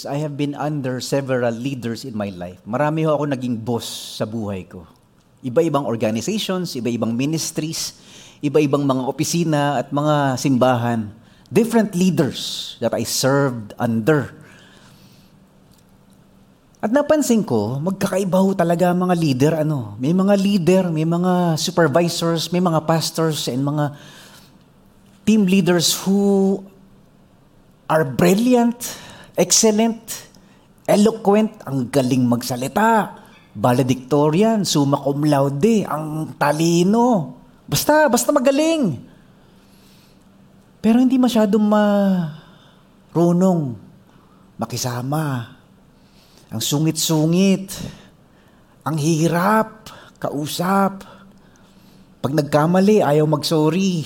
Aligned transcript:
years, 0.00 0.08
I 0.08 0.20
have 0.24 0.36
been 0.36 0.56
under 0.56 1.00
several 1.00 1.52
leaders 1.52 2.08
in 2.08 2.16
my 2.16 2.32
life. 2.32 2.60
Marami 2.64 3.04
ho 3.04 3.12
ako 3.16 3.24
naging 3.36 3.60
boss 3.60 4.16
sa 4.16 4.24
buhay 4.24 4.64
ko. 4.64 4.88
Iba-ibang 5.44 5.84
organizations, 5.84 6.76
iba-ibang 6.76 7.12
ministries, 7.16 7.96
iba-ibang 8.40 8.84
mga 8.84 9.02
opisina 9.04 9.76
at 9.80 9.92
mga 9.92 10.40
simbahan. 10.40 11.12
Different 11.50 11.92
leaders 11.96 12.76
that 12.80 12.94
I 12.94 13.04
served 13.04 13.76
under. 13.76 14.32
At 16.80 16.92
napansin 16.96 17.44
ko, 17.44 17.76
magkakaiba 17.76 18.40
ho 18.40 18.56
talaga 18.56 18.96
mga 18.96 19.14
leader. 19.16 19.52
Ano? 19.60 20.00
May 20.00 20.16
mga 20.16 20.34
leader, 20.40 20.82
may 20.88 21.04
mga 21.04 21.60
supervisors, 21.60 22.48
may 22.48 22.62
mga 22.62 22.88
pastors, 22.88 23.48
and 23.52 23.60
mga 23.60 23.92
team 25.28 25.44
leaders 25.44 25.92
who 25.92 26.56
are 27.90 28.06
brilliant, 28.06 28.80
excellent, 29.40 30.04
eloquent, 30.84 31.64
ang 31.64 31.88
galing 31.88 32.28
magsalita, 32.28 33.16
valedictorian, 33.56 34.68
summa 34.68 35.00
cum 35.00 35.24
laude, 35.24 35.88
ang 35.88 36.36
talino. 36.36 37.40
Basta, 37.64 38.04
basta 38.12 38.28
magaling. 38.36 39.00
Pero 40.84 41.00
hindi 41.00 41.16
masyadong 41.16 41.64
marunong 41.64 43.60
makisama. 44.60 45.56
Ang 46.52 46.60
sungit-sungit, 46.60 47.72
ang 48.84 49.00
hirap, 49.00 49.88
kausap. 50.20 51.00
Pag 52.20 52.32
nagkamali, 52.36 53.00
ayaw 53.00 53.24
mag-sorry. 53.24 54.04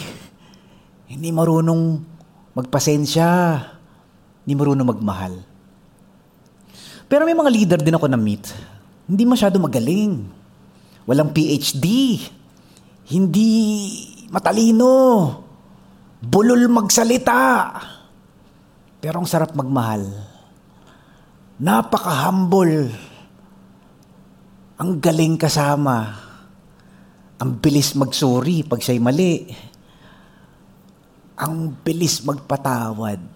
Hindi 1.10 1.30
marunong 1.34 2.04
magpasensya. 2.54 3.73
Hindi 4.44 4.52
marunong 4.60 4.92
magmahal. 4.92 5.34
Pero 7.08 7.24
may 7.24 7.32
mga 7.32 7.50
leader 7.52 7.80
din 7.80 7.96
ako 7.96 8.12
na-meet. 8.12 8.44
Hindi 9.08 9.24
masyado 9.24 9.56
magaling. 9.56 10.24
Walang 11.08 11.32
PhD. 11.32 11.84
Hindi 13.08 13.50
matalino. 14.28 14.92
Bulol 16.20 16.68
magsalita. 16.68 17.72
Pero 19.00 19.20
ang 19.20 19.28
sarap 19.28 19.56
magmahal. 19.56 20.04
Napaka-humble. 21.60 22.92
Ang 24.80 24.90
galing 25.00 25.36
kasama. 25.40 26.20
Ang 27.40 27.60
bilis 27.60 27.92
mag-sorry 27.96 28.64
pag 28.64 28.80
siya'y 28.80 29.00
mali. 29.00 29.48
Ang 31.36 31.76
bilis 31.80 32.24
magpatawad. 32.24 33.33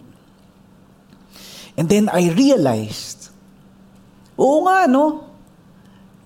And 1.78 1.86
then 1.86 2.10
I 2.10 2.34
realized, 2.34 3.30
oo 4.34 4.66
nga 4.66 4.90
no, 4.90 5.30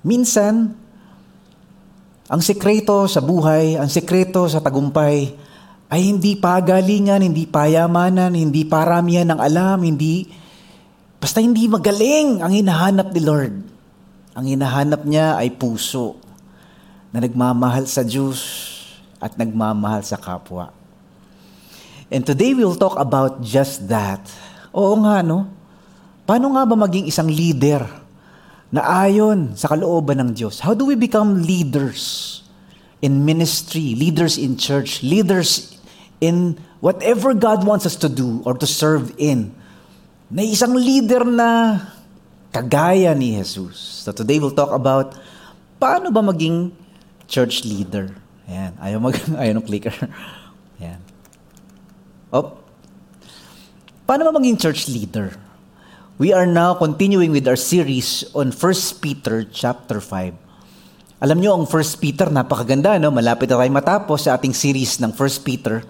minsan, 0.01 0.73
ang 2.25 2.41
sekreto 2.41 3.05
sa 3.05 3.21
buhay, 3.21 3.77
ang 3.77 3.93
sekreto 3.93 4.49
sa 4.49 4.65
tagumpay, 4.65 5.37
ay 5.93 6.01
hindi 6.09 6.41
pagalingan, 6.41 7.21
hindi 7.21 7.45
payamanan, 7.45 8.33
hindi 8.33 8.65
paramihan 8.65 9.29
ng 9.29 9.41
alam, 9.45 9.85
hindi, 9.85 10.25
basta 11.21 11.45
hindi 11.45 11.69
magaling 11.69 12.41
ang 12.41 12.49
hinahanap 12.49 13.13
ni 13.13 13.21
Lord. 13.21 13.55
Ang 14.33 14.57
hinahanap 14.57 15.05
niya 15.05 15.37
ay 15.37 15.53
puso 15.53 16.17
na 17.13 17.21
nagmamahal 17.21 17.85
sa 17.85 18.01
Diyos 18.01 18.41
at 19.21 19.37
nagmamahal 19.37 20.01
sa 20.01 20.17
kapwa. 20.17 20.73
And 22.09 22.25
today 22.25 22.57
we'll 22.57 22.81
talk 22.81 22.97
about 22.97 23.45
just 23.45 23.85
that 23.93 24.25
Oo 24.73 24.97
nga, 25.05 25.21
no? 25.21 25.49
Paano 26.25 26.57
nga 26.57 26.65
ba 26.65 26.77
maging 26.77 27.09
isang 27.09 27.29
leader 27.29 27.85
na 28.73 29.05
ayon 29.05 29.53
sa 29.53 29.69
kalooban 29.69 30.17
ng 30.25 30.31
Diyos? 30.33 30.65
How 30.65 30.73
do 30.73 30.89
we 30.89 30.97
become 30.97 31.45
leaders 31.45 32.41
in 33.05 33.29
ministry, 33.29 33.93
leaders 33.93 34.41
in 34.41 34.57
church, 34.57 35.05
leaders 35.05 35.77
in 36.25 36.57
whatever 36.81 37.37
God 37.37 37.69
wants 37.69 37.85
us 37.85 38.01
to 38.01 38.09
do 38.09 38.41
or 38.49 38.57
to 38.57 38.65
serve 38.65 39.13
in? 39.21 39.53
Na 40.33 40.41
isang 40.41 40.73
leader 40.73 41.29
na 41.29 41.77
kagaya 42.49 43.13
ni 43.13 43.37
Jesus. 43.37 44.09
So 44.09 44.17
today 44.17 44.41
we'll 44.41 44.57
talk 44.57 44.73
about 44.73 45.21
paano 45.77 46.09
ba 46.09 46.25
maging 46.25 46.73
church 47.29 47.69
leader. 47.69 48.13
Ayan, 48.49 48.73
ayaw, 48.81 48.99
mag, 49.05 49.17
ayaw 49.41 49.53
ng 49.61 49.67
clicker. 49.69 49.93
Ayan. 50.81 51.01
Oh, 52.33 52.62
Paano 54.13 54.29
ba 54.29 54.37
maging 54.37 54.61
church 54.61 54.93
leader? 54.93 55.33
We 56.21 56.37
are 56.37 56.45
now 56.45 56.77
continuing 56.77 57.33
with 57.33 57.49
our 57.49 57.57
series 57.57 58.29
on 58.37 58.53
1 58.53 59.01
Peter 59.01 59.49
chapter 59.49 60.05
5. 60.05 60.37
Alam 61.25 61.41
niyo 61.41 61.57
ang 61.57 61.65
1 61.65 61.73
Peter, 61.97 62.29
napakaganda, 62.29 63.01
no? 63.01 63.09
Malapit 63.09 63.49
na 63.49 63.57
tayo 63.57 63.73
matapos 63.73 64.29
sa 64.29 64.37
ating 64.37 64.53
series 64.53 65.01
ng 65.01 65.17
1 65.17 65.49
Peter. 65.49 65.81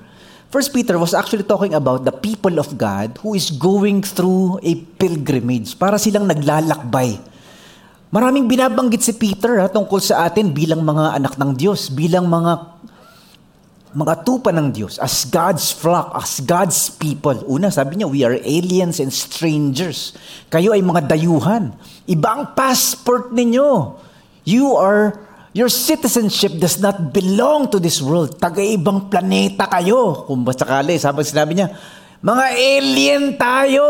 1 0.54 0.54
Peter 0.70 1.02
was 1.02 1.18
actually 1.18 1.42
talking 1.42 1.74
about 1.74 2.06
the 2.06 2.14
people 2.14 2.62
of 2.62 2.70
God 2.78 3.18
who 3.26 3.34
is 3.34 3.50
going 3.50 4.06
through 4.06 4.62
a 4.62 4.78
pilgrimage. 5.02 5.74
Para 5.74 5.98
silang 5.98 6.30
naglalakbay. 6.30 7.18
Maraming 8.14 8.46
binabanggit 8.46 9.02
si 9.02 9.18
Peter 9.18 9.58
ha, 9.58 9.66
tungkol 9.66 9.98
sa 9.98 10.30
atin 10.30 10.54
bilang 10.54 10.86
mga 10.86 11.18
anak 11.18 11.34
ng 11.42 11.58
Diyos, 11.58 11.90
bilang 11.90 12.30
mga 12.30 12.70
mga 13.92 14.24
tupa 14.24 14.50
ng 14.50 14.72
Diyos, 14.72 14.96
as 14.96 15.28
God's 15.28 15.68
flock, 15.68 16.16
as 16.16 16.40
God's 16.40 16.88
people. 16.88 17.36
Una, 17.44 17.68
sabi 17.68 18.00
niya, 18.00 18.08
we 18.08 18.24
are 18.24 18.36
aliens 18.40 18.98
and 18.98 19.12
strangers. 19.12 20.16
Kayo 20.48 20.72
ay 20.72 20.80
mga 20.80 21.12
dayuhan. 21.12 21.76
Iba 22.08 22.28
ang 22.32 22.44
passport 22.56 23.30
ninyo. 23.36 24.00
You 24.48 24.74
are, 24.80 25.20
your 25.52 25.68
citizenship 25.68 26.56
does 26.56 26.80
not 26.80 27.12
belong 27.12 27.68
to 27.68 27.76
this 27.76 28.00
world. 28.00 28.40
Taga-ibang 28.40 29.12
planeta 29.12 29.68
kayo. 29.68 30.24
Kung 30.24 30.40
ba 30.40 30.56
sakali, 30.56 30.96
sabi, 30.96 31.22
sinabi 31.28 31.52
niya, 31.60 31.68
mga 32.24 32.44
alien 32.56 33.24
tayo. 33.36 33.86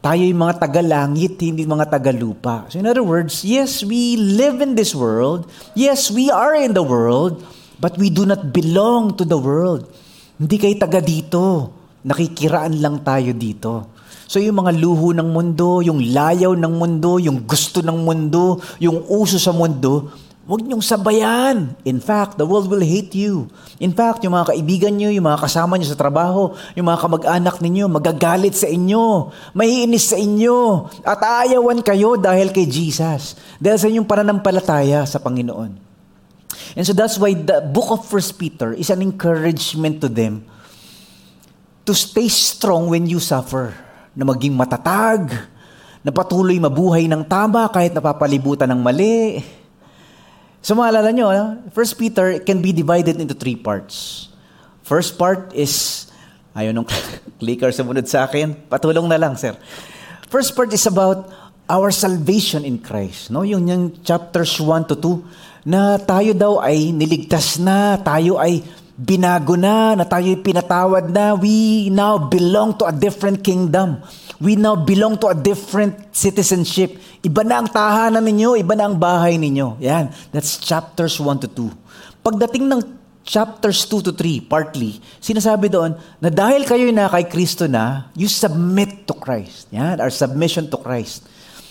Tayo 0.00 0.22
yung 0.24 0.40
mga 0.40 0.56
taga-langit, 0.60 1.36
hindi 1.40 1.64
mga 1.68 1.88
taga-lupa. 1.88 2.68
So 2.72 2.80
in 2.80 2.88
other 2.88 3.04
words, 3.04 3.44
yes, 3.44 3.84
we 3.84 4.16
live 4.16 4.60
in 4.64 4.76
this 4.76 4.96
world. 4.96 5.44
Yes, 5.76 6.08
we 6.08 6.32
are 6.32 6.56
in 6.56 6.72
the 6.72 6.84
world. 6.84 7.44
But 7.80 7.96
we 7.96 8.12
do 8.12 8.28
not 8.28 8.52
belong 8.52 9.16
to 9.16 9.24
the 9.24 9.40
world. 9.40 9.88
Hindi 10.36 10.60
kayo 10.60 10.76
taga 10.76 11.00
dito. 11.00 11.72
Nakikiraan 12.04 12.76
lang 12.76 13.00
tayo 13.00 13.32
dito. 13.32 13.96
So 14.30 14.38
yung 14.38 14.62
mga 14.62 14.78
luho 14.78 15.10
ng 15.10 15.26
mundo, 15.26 15.82
yung 15.82 15.98
layaw 15.98 16.54
ng 16.54 16.74
mundo, 16.76 17.18
yung 17.18 17.42
gusto 17.48 17.82
ng 17.82 18.04
mundo, 18.04 18.62
yung 18.78 19.02
uso 19.10 19.42
sa 19.42 19.50
mundo, 19.50 20.06
huwag 20.46 20.62
niyong 20.62 20.84
sabayan. 20.86 21.74
In 21.82 21.98
fact, 21.98 22.38
the 22.38 22.46
world 22.46 22.70
will 22.70 22.84
hate 22.84 23.10
you. 23.16 23.50
In 23.82 23.90
fact, 23.90 24.22
yung 24.22 24.38
mga 24.38 24.54
kaibigan 24.54 24.94
niyo, 24.94 25.10
yung 25.10 25.26
mga 25.26 25.42
kasama 25.42 25.74
niyo 25.74 25.90
sa 25.90 25.98
trabaho, 25.98 26.54
yung 26.78 26.86
mga 26.86 27.02
kamag-anak 27.02 27.56
ninyo, 27.58 27.90
magagalit 27.90 28.54
sa 28.54 28.70
inyo, 28.70 29.34
mahiinis 29.50 30.14
sa 30.14 30.16
inyo, 30.20 30.86
at 31.02 31.18
aayawan 31.18 31.82
kayo 31.82 32.14
dahil 32.14 32.54
kay 32.54 32.70
Jesus. 32.70 33.34
Dahil 33.58 33.82
sa 33.82 33.90
inyong 33.90 34.06
pananampalataya 34.06 35.02
sa 35.10 35.18
Panginoon. 35.18 35.89
And 36.76 36.86
so 36.86 36.94
that's 36.94 37.18
why 37.18 37.34
the 37.34 37.60
book 37.64 37.90
of 37.90 38.06
First 38.06 38.38
Peter 38.38 38.72
is 38.72 38.90
an 38.90 39.02
encouragement 39.02 40.00
to 40.02 40.08
them 40.08 40.46
to 41.86 41.92
stay 41.96 42.30
strong 42.30 42.86
when 42.86 43.10
you 43.10 43.18
suffer. 43.18 43.74
Na 44.14 44.22
maging 44.26 44.54
matatag, 44.54 45.30
na 46.00 46.10
patuloy 46.10 46.56
mabuhay 46.56 47.10
ng 47.10 47.26
tama 47.26 47.68
kahit 47.68 47.92
napapalibutan 47.92 48.70
ng 48.72 48.80
mali. 48.80 49.42
So 50.60 50.76
maalala 50.76 51.10
nyo, 51.12 51.28
First 51.72 51.96
Peter 51.96 52.40
can 52.40 52.60
be 52.60 52.72
divided 52.72 53.16
into 53.16 53.34
three 53.34 53.56
parts. 53.56 54.28
First 54.84 55.16
part 55.16 55.54
is, 55.54 56.06
ayaw 56.56 56.74
nung 56.74 56.88
clicker 57.40 57.70
sumunod 57.70 58.10
sa 58.10 58.26
akin, 58.26 58.54
patulong 58.66 59.06
na 59.06 59.16
lang, 59.16 59.38
sir. 59.38 59.54
First 60.26 60.54
part 60.54 60.70
is 60.74 60.84
about 60.86 61.30
our 61.70 61.94
salvation 61.94 62.66
in 62.66 62.82
Christ. 62.82 63.30
No? 63.30 63.46
Yung, 63.46 63.70
yung 63.70 64.02
chapters 64.02 64.58
1 64.58 64.90
to 64.90 64.96
2, 64.98 65.49
na 65.64 66.00
tayo 66.00 66.32
daw 66.32 66.60
ay 66.60 66.92
niligtas 66.92 67.60
na, 67.60 68.00
tayo 68.00 68.40
ay 68.40 68.64
binago 69.00 69.56
na, 69.56 69.96
na 69.96 70.04
tayo 70.04 70.28
ay 70.28 70.40
pinatawad 70.44 71.08
na. 71.08 71.32
We 71.32 71.88
now 71.88 72.20
belong 72.20 72.76
to 72.80 72.88
a 72.88 72.94
different 72.94 73.40
kingdom. 73.40 74.04
We 74.40 74.56
now 74.56 74.76
belong 74.76 75.20
to 75.24 75.32
a 75.32 75.36
different 75.36 76.12
citizenship. 76.16 76.96
Iba 77.20 77.44
na 77.44 77.60
ang 77.64 77.68
tahanan 77.68 78.24
ninyo, 78.24 78.56
iba 78.56 78.72
na 78.76 78.88
ang 78.88 78.96
bahay 78.96 79.36
ninyo. 79.36 79.80
Yan, 79.80 80.12
that's 80.32 80.60
chapters 80.60 81.20
1 81.20 81.44
to 81.44 81.48
2. 81.48 82.24
Pagdating 82.24 82.68
ng 82.68 82.80
chapters 83.24 83.84
2 83.88 84.08
to 84.08 84.12
3, 84.16 84.48
partly, 84.48 85.00
sinasabi 85.20 85.68
doon 85.68 85.96
na 86.20 86.28
dahil 86.32 86.64
kayo 86.64 86.88
na 86.92 87.08
kay 87.08 87.28
Kristo 87.28 87.68
na, 87.68 88.08
you 88.16 88.28
submit 88.28 89.04
to 89.04 89.16
Christ. 89.16 89.68
Yan, 89.72 90.00
our 90.00 90.12
submission 90.12 90.68
to 90.72 90.80
Christ. 90.80 91.24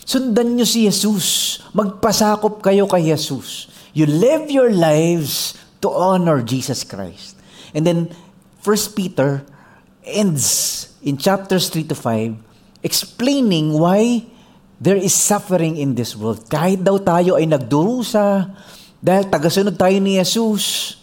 Sundan 0.09 0.57
nyo 0.57 0.65
si 0.65 0.89
Jesus. 0.89 1.61
Magpasakop 1.77 2.65
kayo 2.65 2.89
kay 2.89 3.13
Jesus. 3.13 3.69
You 3.93 4.05
live 4.05 4.51
your 4.51 4.69
lives 4.69 5.57
to 5.81 5.89
honor 5.89 6.41
Jesus 6.45 6.85
Christ. 6.85 7.37
And 7.73 7.85
then, 7.85 8.13
First 8.59 8.93
Peter 8.93 9.47
ends 10.03 10.89
in 10.99 11.15
chapters 11.15 11.71
3 11.71 11.87
to 11.89 11.95
5 11.95 12.83
explaining 12.83 13.75
why 13.75 14.23
there 14.79 14.99
is 14.99 15.11
suffering 15.11 15.75
in 15.75 15.95
this 15.95 16.15
world. 16.15 16.47
Kahit 16.47 16.83
daw 16.83 16.95
tayo 16.99 17.35
ay 17.35 17.47
nagdurusa, 17.47 18.51
dahil 18.99 19.27
tagasunod 19.27 19.75
tayo 19.75 19.95
ni 19.99 20.19
Jesus, 20.19 20.95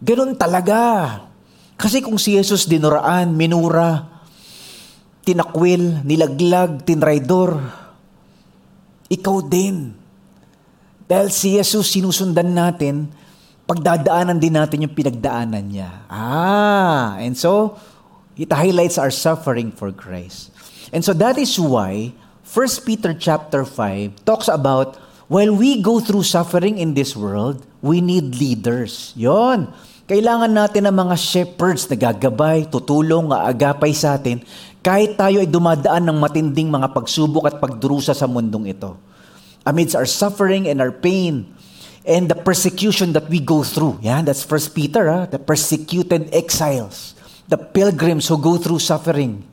ganun 0.00 0.36
talaga. 0.36 1.24
Kasi 1.80 2.04
kung 2.04 2.20
si 2.20 2.36
Jesus 2.36 2.68
dinuraan, 2.68 3.32
minura, 3.32 4.08
tinakwil, 5.24 6.04
nilaglag, 6.04 6.84
tinraidor, 6.84 7.56
ikaw 9.08 9.40
din. 9.44 9.99
Dahil 11.10 11.26
si 11.34 11.58
Jesus 11.58 11.90
sinusundan 11.90 12.54
natin, 12.54 13.10
pagdadaanan 13.66 14.38
din 14.38 14.54
natin 14.54 14.86
yung 14.86 14.94
pinagdaanan 14.94 15.66
niya. 15.66 15.90
Ah, 16.06 17.18
and 17.18 17.34
so, 17.34 17.74
it 18.38 18.46
highlights 18.54 18.94
our 18.94 19.10
suffering 19.10 19.74
for 19.74 19.90
Christ. 19.90 20.54
And 20.94 21.02
so 21.02 21.10
that 21.18 21.34
is 21.34 21.58
why 21.58 22.14
1 22.46 22.86
Peter 22.86 23.10
chapter 23.10 23.66
5 23.66 24.22
talks 24.22 24.46
about 24.46 25.02
while 25.26 25.50
we 25.50 25.82
go 25.82 25.98
through 25.98 26.26
suffering 26.26 26.78
in 26.78 26.94
this 26.94 27.18
world, 27.18 27.62
we 27.82 27.98
need 27.98 28.38
leaders. 28.38 29.10
Yon. 29.18 29.70
Kailangan 30.10 30.50
natin 30.50 30.90
ng 30.90 30.94
mga 30.94 31.14
shepherds 31.14 31.86
na 31.86 31.94
gagabay, 31.94 32.66
tutulong, 32.66 33.30
aagapay 33.30 33.94
sa 33.94 34.18
atin, 34.18 34.42
kahit 34.82 35.14
tayo 35.14 35.38
ay 35.38 35.46
dumadaan 35.46 36.02
ng 36.10 36.18
matinding 36.18 36.66
mga 36.66 36.90
pagsubok 36.90 37.46
at 37.46 37.62
pagdurusa 37.62 38.10
sa 38.10 38.26
mundong 38.26 38.74
ito. 38.74 38.98
Amidst 39.66 39.94
our 39.94 40.08
suffering 40.08 40.66
and 40.68 40.80
our 40.80 40.92
pain, 40.92 41.52
and 42.04 42.28
the 42.28 42.38
persecution 42.38 43.12
that 43.12 43.28
we 43.28 43.40
go 43.40 43.62
through. 43.62 44.00
Yan, 44.00 44.24
that's 44.24 44.44
First 44.44 44.72
Peter, 44.74 45.08
ha? 45.08 45.28
the 45.28 45.38
persecuted 45.38 46.32
exiles, 46.32 47.14
the 47.48 47.60
pilgrims 47.60 48.28
who 48.28 48.40
go 48.40 48.56
through 48.56 48.80
suffering. 48.80 49.44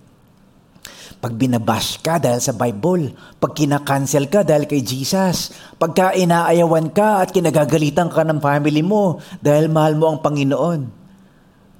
Pag 1.18 1.34
binabash 1.34 1.98
ka 2.06 2.22
dahil 2.22 2.38
sa 2.38 2.54
Bible, 2.54 3.10
pag 3.42 3.58
kinakancel 3.58 4.30
ka 4.30 4.46
dahil 4.46 4.70
kay 4.70 4.86
Jesus, 4.86 5.50
pagka 5.82 6.14
inaayawan 6.14 6.94
ka 6.94 7.26
at 7.26 7.34
kinagagalitan 7.34 8.14
ka 8.14 8.22
ng 8.22 8.38
family 8.38 8.86
mo 8.86 9.18
dahil 9.42 9.66
mahal 9.66 9.98
mo 9.98 10.14
ang 10.14 10.22
Panginoon, 10.22 10.82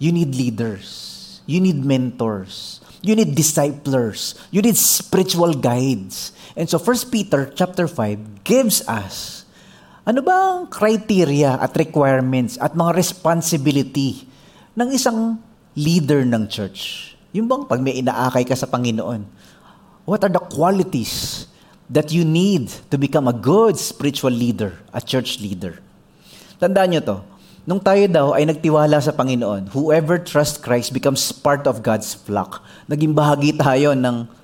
you 0.02 0.10
need 0.10 0.34
leaders. 0.34 1.16
You 1.48 1.62
need 1.64 1.80
mentors. 1.80 2.82
You 3.06 3.16
need 3.16 3.38
disciplers. 3.38 4.36
You 4.50 4.66
need 4.66 4.76
spiritual 4.76 5.54
guides. 5.56 6.36
And 6.58 6.66
so 6.66 6.82
1 6.82 7.14
Peter 7.14 7.54
chapter 7.54 7.86
5 7.86 8.42
gives 8.42 8.82
us 8.90 9.46
ano 10.10 10.26
ba 10.26 10.58
ang 10.58 10.72
criteria 10.74 11.54
at 11.62 11.78
requirements 11.78 12.58
at 12.58 12.74
mga 12.74 12.98
responsibility 12.98 14.26
ng 14.74 14.90
isang 14.90 15.38
leader 15.78 16.26
ng 16.26 16.50
church? 16.50 17.14
Yung 17.36 17.46
bang 17.46 17.68
pag 17.70 17.78
may 17.78 18.02
inaakay 18.02 18.42
ka 18.42 18.58
sa 18.58 18.66
Panginoon, 18.66 19.28
what 20.10 20.24
are 20.26 20.34
the 20.34 20.42
qualities 20.42 21.46
that 21.94 22.10
you 22.10 22.26
need 22.26 22.74
to 22.90 22.98
become 22.98 23.30
a 23.30 23.36
good 23.36 23.78
spiritual 23.78 24.34
leader, 24.34 24.74
a 24.96 25.04
church 25.04 25.38
leader? 25.38 25.78
Tandaan 26.58 26.98
nyo 26.98 27.02
to, 27.04 27.18
nung 27.70 27.84
tayo 27.84 28.08
daw 28.10 28.28
ay 28.34 28.50
nagtiwala 28.50 28.98
sa 28.98 29.14
Panginoon, 29.14 29.76
whoever 29.76 30.18
trusts 30.18 30.58
Christ 30.58 30.96
becomes 30.96 31.20
part 31.30 31.70
of 31.70 31.86
God's 31.86 32.16
flock. 32.16 32.66
Naging 32.90 33.14
bahagi 33.14 33.54
tayo 33.60 33.94
ng 33.94 34.37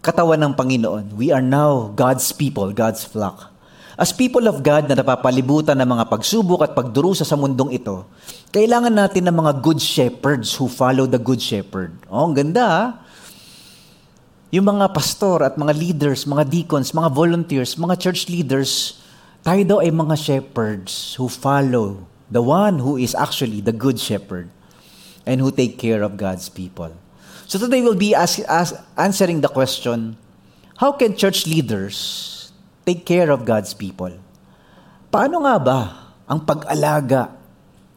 katawan 0.00 0.40
ng 0.40 0.52
Panginoon. 0.56 1.12
We 1.16 1.28
are 1.28 1.44
now 1.44 1.92
God's 1.92 2.32
people, 2.32 2.72
God's 2.72 3.04
flock. 3.04 3.52
As 4.00 4.16
people 4.16 4.48
of 4.48 4.64
God 4.64 4.88
na 4.88 4.96
napapalibutan 4.96 5.76
ng 5.76 5.84
mga 5.84 6.08
pagsubok 6.08 6.64
at 6.64 6.72
pagdurusa 6.72 7.20
sa 7.20 7.36
mundong 7.36 7.76
ito, 7.76 8.08
kailangan 8.48 8.96
natin 8.96 9.28
ng 9.28 9.36
mga 9.36 9.52
good 9.60 9.76
shepherds 9.76 10.56
who 10.56 10.72
follow 10.72 11.04
the 11.04 11.20
good 11.20 11.36
shepherd. 11.36 11.92
Oh, 12.08 12.24
ang 12.24 12.32
ganda 12.32 12.64
ha? 12.64 12.84
Yung 14.50 14.66
mga 14.66 14.88
pastor 14.96 15.44
at 15.44 15.60
mga 15.60 15.76
leaders, 15.76 16.24
mga 16.24 16.48
deacons, 16.48 16.96
mga 16.96 17.12
volunteers, 17.12 17.76
mga 17.76 18.00
church 18.00 18.32
leaders, 18.32 18.98
tayo 19.44 19.62
daw 19.68 19.78
ay 19.84 19.92
mga 19.92 20.16
shepherds 20.16 21.14
who 21.20 21.28
follow 21.28 22.08
the 22.32 22.40
one 22.40 22.80
who 22.80 22.96
is 22.96 23.12
actually 23.12 23.60
the 23.60 23.76
good 23.76 24.00
shepherd 24.00 24.48
and 25.28 25.44
who 25.44 25.52
take 25.52 25.76
care 25.76 26.00
of 26.00 26.16
God's 26.16 26.48
people. 26.48 26.96
So 27.50 27.58
today 27.58 27.82
we'll 27.82 27.98
be 27.98 28.14
ask, 28.14 28.38
ask, 28.46 28.78
answering 28.94 29.42
the 29.42 29.50
question, 29.50 30.14
how 30.78 30.94
can 30.94 31.18
church 31.18 31.50
leaders 31.50 32.30
take 32.86 33.02
care 33.02 33.34
of 33.34 33.42
God's 33.42 33.74
people. 33.74 34.14
Paano 35.10 35.42
nga 35.42 35.58
ba 35.58 35.80
ang 36.30 36.46
pag-alaga 36.46 37.34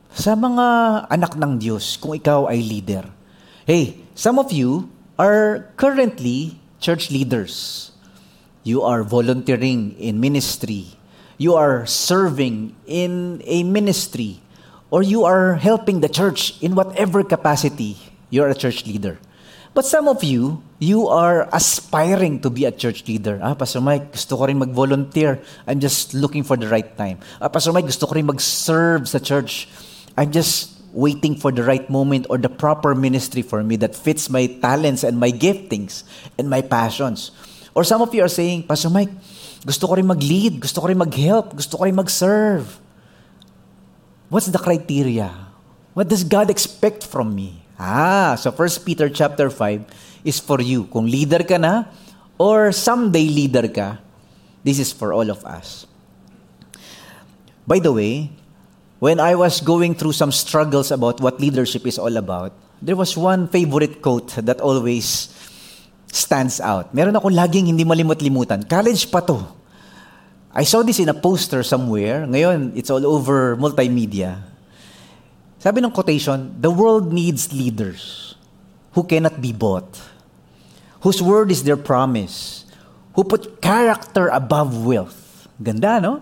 sa 0.10 0.34
mga 0.34 0.66
anak 1.06 1.38
ng 1.38 1.62
Diyos 1.62 2.02
kung 2.02 2.18
ikaw 2.18 2.50
ay 2.50 2.66
leader? 2.66 3.06
Hey, 3.70 4.02
some 4.18 4.42
of 4.42 4.50
you 4.50 4.90
are 5.22 5.70
currently 5.78 6.58
church 6.82 7.14
leaders. 7.14 7.94
You 8.66 8.82
are 8.82 9.06
volunteering 9.06 9.94
in 10.02 10.18
ministry. 10.18 10.98
You 11.38 11.54
are 11.54 11.86
serving 11.86 12.74
in 12.90 13.46
a 13.46 13.62
ministry. 13.62 14.42
Or 14.90 15.06
you 15.06 15.30
are 15.30 15.62
helping 15.62 16.02
the 16.02 16.10
church 16.10 16.58
in 16.58 16.74
whatever 16.74 17.22
capacity 17.22 18.02
you're 18.34 18.50
a 18.50 18.58
church 18.58 18.90
leader. 18.90 19.22
But 19.74 19.90
some 19.90 20.06
of 20.06 20.22
you, 20.22 20.62
you 20.78 21.10
are 21.10 21.50
aspiring 21.50 22.46
to 22.46 22.54
be 22.54 22.70
a 22.70 22.72
church 22.72 23.10
leader. 23.10 23.42
Ah, 23.42 23.58
Pastor 23.58 23.82
Mike, 23.82 24.14
gusto 24.14 24.38
ko 24.38 24.46
rin 24.46 24.62
mag-volunteer. 24.62 25.42
I'm 25.66 25.82
just 25.82 26.14
looking 26.14 26.46
for 26.46 26.54
the 26.54 26.70
right 26.70 26.94
time. 26.94 27.18
Ah, 27.42 27.50
Pastor 27.50 27.74
Mike, 27.74 27.90
gusto 27.90 28.06
ko 28.06 28.14
rin 28.14 28.30
mag-serve 28.30 29.10
sa 29.10 29.18
church. 29.18 29.66
I'm 30.14 30.30
just 30.30 30.78
waiting 30.94 31.34
for 31.34 31.50
the 31.50 31.66
right 31.66 31.90
moment 31.90 32.30
or 32.30 32.38
the 32.38 32.54
proper 32.54 32.94
ministry 32.94 33.42
for 33.42 33.66
me 33.66 33.74
that 33.82 33.98
fits 33.98 34.30
my 34.30 34.46
talents 34.62 35.02
and 35.02 35.18
my 35.18 35.34
giftings 35.34 36.06
and 36.38 36.54
my 36.54 36.62
passions. 36.62 37.34
Or 37.74 37.82
some 37.82 38.06
of 38.06 38.14
you 38.14 38.22
are 38.22 38.30
saying, 38.30 38.70
Pastor 38.70 38.94
Mike, 38.94 39.10
gusto 39.66 39.90
ko 39.90 39.98
rin 39.98 40.06
mag-lead, 40.06 40.62
gusto 40.62 40.86
ko 40.86 40.94
rin 40.94 41.02
mag-help, 41.02 41.58
gusto 41.58 41.82
ko 41.82 41.90
rin 41.90 41.98
mag-serve. 41.98 42.70
What's 44.30 44.54
the 44.54 44.62
criteria? 44.62 45.34
What 45.98 46.14
does 46.14 46.22
God 46.22 46.54
expect 46.54 47.02
from 47.02 47.34
me? 47.34 47.63
Ah, 47.78 48.38
so 48.38 48.54
1 48.54 48.86
Peter 48.86 49.10
chapter 49.10 49.50
5 49.50 50.24
is 50.24 50.40
for 50.40 50.62
you. 50.62 50.86
Kung 50.88 51.10
leader 51.10 51.42
ka 51.42 51.58
na 51.58 51.90
or 52.38 52.72
someday 52.72 53.26
leader 53.28 53.68
ka, 53.68 53.98
this 54.64 54.80
is 54.80 54.94
for 54.94 55.12
all 55.12 55.28
of 55.30 55.44
us. 55.44 55.86
By 57.66 57.80
the 57.80 57.92
way, 57.92 58.30
when 59.00 59.20
I 59.20 59.36
was 59.36 59.60
going 59.60 59.96
through 59.96 60.14
some 60.14 60.32
struggles 60.32 60.92
about 60.92 61.20
what 61.20 61.40
leadership 61.40 61.88
is 61.88 61.98
all 61.98 62.16
about, 62.16 62.54
there 62.84 62.96
was 62.96 63.16
one 63.16 63.48
favorite 63.48 64.04
quote 64.04 64.36
that 64.44 64.60
always 64.60 65.32
stands 66.12 66.60
out. 66.60 66.94
Meron 66.94 67.16
ako 67.16 67.32
laging 67.32 67.72
hindi 67.72 67.84
malimot-limutan. 67.88 68.68
College 68.70 69.10
pa 69.10 69.24
to. 69.26 69.40
I 70.54 70.62
saw 70.62 70.86
this 70.86 71.02
in 71.02 71.10
a 71.10 71.18
poster 71.18 71.64
somewhere. 71.66 72.30
Ngayon, 72.30 72.78
it's 72.78 72.94
all 72.94 73.02
over 73.02 73.58
multimedia. 73.58 74.53
Sabi 75.64 75.80
ng 75.80 75.96
quotation, 75.96 76.60
the 76.60 76.68
world 76.68 77.16
needs 77.16 77.56
leaders 77.56 78.36
who 78.92 79.08
cannot 79.08 79.40
be 79.40 79.56
bought, 79.56 79.96
whose 81.00 81.24
word 81.24 81.56
is 81.56 81.64
their 81.64 81.80
promise, 81.80 82.68
who 83.16 83.24
put 83.24 83.64
character 83.64 84.28
above 84.28 84.84
wealth. 84.84 85.48
Ganda, 85.64 86.04
no? 86.04 86.20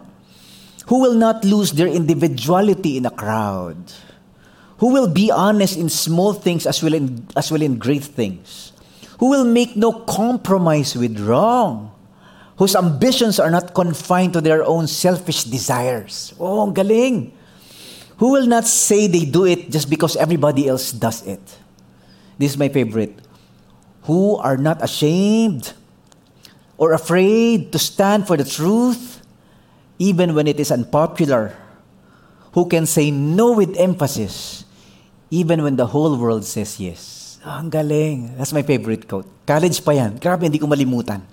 Who 0.93 1.01
will 1.01 1.17
not 1.17 1.41
lose 1.41 1.73
their 1.73 1.89
individuality 1.89 3.01
in 3.01 3.09
a 3.09 3.17
crowd, 3.17 3.81
who 4.77 4.93
will 4.93 5.09
be 5.09 5.33
honest 5.33 5.73
in 5.73 5.89
small 5.89 6.37
things 6.37 6.69
as 6.69 6.77
well 6.85 6.93
in, 6.93 7.25
as 7.33 7.49
well 7.49 7.65
in 7.65 7.81
great 7.81 8.05
things, 8.05 8.77
who 9.17 9.33
will 9.33 9.45
make 9.45 9.73
no 9.73 10.05
compromise 10.05 10.93
with 10.93 11.17
wrong, 11.17 11.89
whose 12.61 12.77
ambitions 12.77 13.41
are 13.41 13.49
not 13.49 13.73
confined 13.73 14.37
to 14.37 14.41
their 14.41 14.61
own 14.61 14.85
selfish 14.85 15.49
desires. 15.49 16.29
Oh, 16.37 16.61
ang 16.61 16.77
galing! 16.77 17.40
Who 18.21 18.37
will 18.37 18.45
not 18.45 18.69
say 18.69 19.09
they 19.09 19.25
do 19.25 19.49
it 19.49 19.73
just 19.73 19.89
because 19.89 20.13
everybody 20.13 20.69
else 20.69 20.93
does 20.93 21.25
it? 21.25 21.41
This 22.37 22.53
is 22.53 22.57
my 22.57 22.69
favorite. 22.69 23.17
Who 24.05 24.37
are 24.37 24.61
not 24.61 24.77
ashamed 24.85 25.73
or 26.77 26.93
afraid 26.93 27.73
to 27.73 27.79
stand 27.81 28.29
for 28.29 28.37
the 28.37 28.45
truth, 28.45 29.25
even 29.97 30.37
when 30.37 30.45
it 30.45 30.59
is 30.61 30.69
unpopular. 30.69 31.57
Who 32.53 32.69
can 32.69 32.85
say 32.85 33.09
no 33.09 33.53
with 33.53 33.73
emphasis, 33.73 34.65
even 35.33 35.65
when 35.65 35.77
the 35.77 35.89
whole 35.89 36.13
world 36.13 36.45
says 36.45 36.79
yes. 36.79 37.41
Oh, 37.41 37.57
ang 37.57 37.73
galing. 37.73 38.37
That's 38.37 38.53
my 38.53 38.61
favorite 38.61 39.09
quote. 39.09 39.25
College 39.49 39.81
pa 39.81 39.97
yan. 39.97 40.21
Grabe, 40.21 40.45
hindi 40.45 40.61
ko 40.61 40.69
malimutan. 40.69 41.25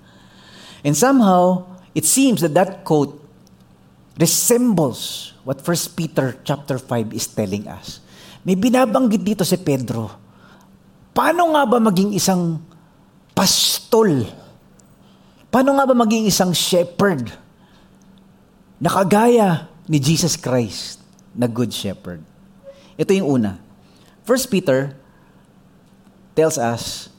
And 0.81 0.97
somehow, 0.97 1.69
it 1.93 2.05
seems 2.05 2.41
that 2.41 2.57
that 2.57 2.81
quote 2.81 3.13
resembles 4.17 5.33
what 5.49 5.65
1 5.65 5.97
Peter 5.97 6.37
chapter 6.45 6.77
5 6.77 7.09
is 7.09 7.25
telling 7.33 7.65
us. 7.65 8.05
May 8.45 8.53
binabanggit 8.53 9.25
dito 9.25 9.41
si 9.41 9.57
Pedro. 9.57 10.13
Paano 11.09 11.57
nga 11.57 11.65
ba 11.65 11.81
maging 11.81 12.13
isang 12.13 12.61
pastol? 13.33 14.29
Paano 15.49 15.73
nga 15.73 15.89
ba 15.89 15.97
maging 15.97 16.29
isang 16.29 16.53
shepherd 16.53 17.33
na 18.77 18.93
kagaya 18.93 19.65
ni 19.89 19.97
Jesus 19.97 20.37
Christ 20.37 21.01
na 21.33 21.49
good 21.49 21.73
shepherd? 21.73 22.21
Ito 22.93 23.09
yung 23.17 23.41
una. 23.41 23.57
1 24.29 24.53
Peter 24.53 24.93
tells 26.37 26.61
us 26.61 27.09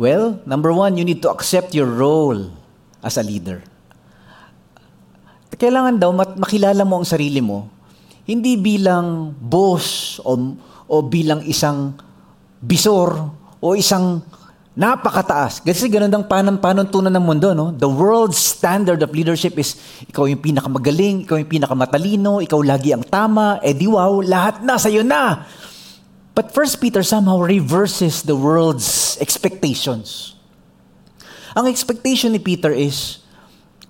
Well, 0.00 0.40
number 0.48 0.72
one, 0.72 0.96
you 0.96 1.04
need 1.04 1.20
to 1.22 1.30
accept 1.30 1.76
your 1.76 1.86
role 1.86 2.56
as 3.04 3.20
a 3.20 3.22
leader. 3.22 3.62
Kailangan 5.54 5.96
daw 5.98 6.10
makilala 6.34 6.82
mo 6.82 7.00
ang 7.00 7.06
sarili 7.06 7.38
mo, 7.38 7.70
hindi 8.26 8.58
bilang 8.58 9.30
boss 9.38 10.18
o, 10.20 10.34
o 10.90 10.94
bilang 11.04 11.46
isang 11.46 11.94
bisor 12.58 13.30
o 13.62 13.78
isang 13.78 14.20
napakataas. 14.74 15.62
Kasi 15.62 15.86
ganun 15.86 16.10
ang 16.10 16.26
panan 16.26 16.58
panuntunan 16.58 17.14
ng 17.14 17.24
mundo, 17.24 17.54
no? 17.54 17.70
The 17.70 17.86
world's 17.86 18.38
standard 18.38 19.00
of 19.06 19.14
leadership 19.14 19.54
is 19.54 19.78
ikaw 20.10 20.26
yung 20.26 20.42
pinakamagaling, 20.42 21.22
ikaw 21.22 21.38
yung 21.38 21.50
pinakamatalino, 21.50 22.42
ikaw 22.42 22.58
lagi 22.60 22.90
ang 22.90 23.06
tama, 23.06 23.62
eh 23.62 23.72
di 23.72 23.86
wow, 23.86 24.18
lahat 24.18 24.66
na 24.66 24.74
sa'yo 24.74 25.06
na. 25.06 25.46
But 26.34 26.50
First 26.50 26.82
Peter 26.82 27.06
somehow 27.06 27.38
reverses 27.38 28.26
the 28.26 28.34
world's 28.34 29.14
expectations. 29.22 30.34
Ang 31.54 31.70
expectation 31.70 32.34
ni 32.34 32.42
Peter 32.42 32.74
is, 32.74 33.22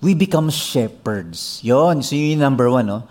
we 0.01 0.15
become 0.15 0.51
shepherds. 0.51 1.59
Yon, 1.63 2.03
so 2.03 2.15
yun 2.15 2.39
yung 2.39 2.43
number 2.43 2.67
one. 2.71 2.87
No? 2.87 3.07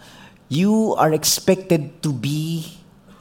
You 0.49 0.95
are 1.01 1.13
expected 1.13 2.03
to 2.05 2.13
be 2.13 2.67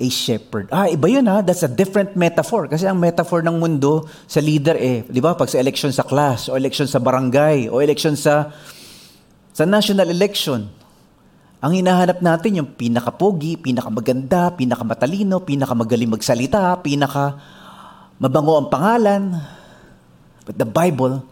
a 0.01 0.09
shepherd. 0.09 0.67
Ah, 0.73 0.89
iba 0.89 1.07
yun 1.07 1.25
ha. 1.29 1.39
That's 1.39 1.63
a 1.63 1.71
different 1.71 2.17
metaphor. 2.17 2.67
Kasi 2.67 2.89
ang 2.89 2.99
metaphor 2.99 3.45
ng 3.45 3.55
mundo 3.61 4.09
sa 4.25 4.43
leader 4.43 4.75
eh, 4.75 5.05
di 5.07 5.21
ba? 5.23 5.37
Pag 5.37 5.47
sa 5.47 5.61
election 5.61 5.93
sa 5.93 6.03
class, 6.03 6.49
o 6.49 6.57
election 6.57 6.89
sa 6.89 6.99
barangay, 6.99 7.69
o 7.69 7.79
election 7.79 8.17
sa 8.17 8.51
sa 9.53 9.63
national 9.69 10.09
election, 10.09 10.65
ang 11.63 11.71
hinahanap 11.71 12.19
natin 12.19 12.59
yung 12.59 12.69
pinakapogi, 12.75 13.55
pinakamaganda, 13.55 14.51
pinakamatalino, 14.57 15.45
pinakamagaling 15.45 16.11
magsalita, 16.11 16.75
pinaka 16.83 17.39
mabango 18.19 18.59
ang 18.59 18.67
pangalan. 18.67 19.23
But 20.43 20.59
the 20.59 20.67
Bible 20.67 21.23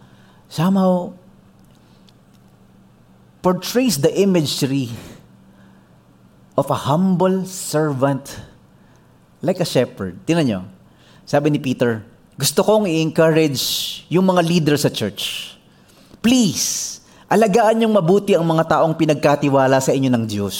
somehow 0.47 1.17
portrays 3.41 4.01
the 4.01 4.13
imagery 4.13 4.89
of 6.57 6.69
a 6.69 6.85
humble 6.85 7.45
servant 7.45 8.41
like 9.41 9.57
a 9.57 9.67
shepherd. 9.67 10.21
Tingnan 10.29 10.45
nyo. 10.45 10.61
Sabi 11.25 11.49
ni 11.49 11.57
Peter, 11.57 12.05
gusto 12.37 12.61
kong 12.61 12.85
i-encourage 12.85 13.61
yung 14.09 14.29
mga 14.29 14.41
leader 14.45 14.77
sa 14.77 14.89
church. 14.93 15.53
Please, 16.21 17.01
Alagaan 17.31 17.79
niyong 17.79 17.95
mabuti 17.95 18.35
ang 18.35 18.43
mga 18.43 18.75
taong 18.75 18.91
pinagkatiwala 18.91 19.79
sa 19.79 19.95
inyo 19.95 20.11
ng 20.11 20.27
Diyos. 20.27 20.55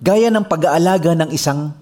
Gaya 0.00 0.32
ng 0.32 0.48
pag-aalaga 0.48 1.12
ng 1.12 1.28
isang 1.28 1.76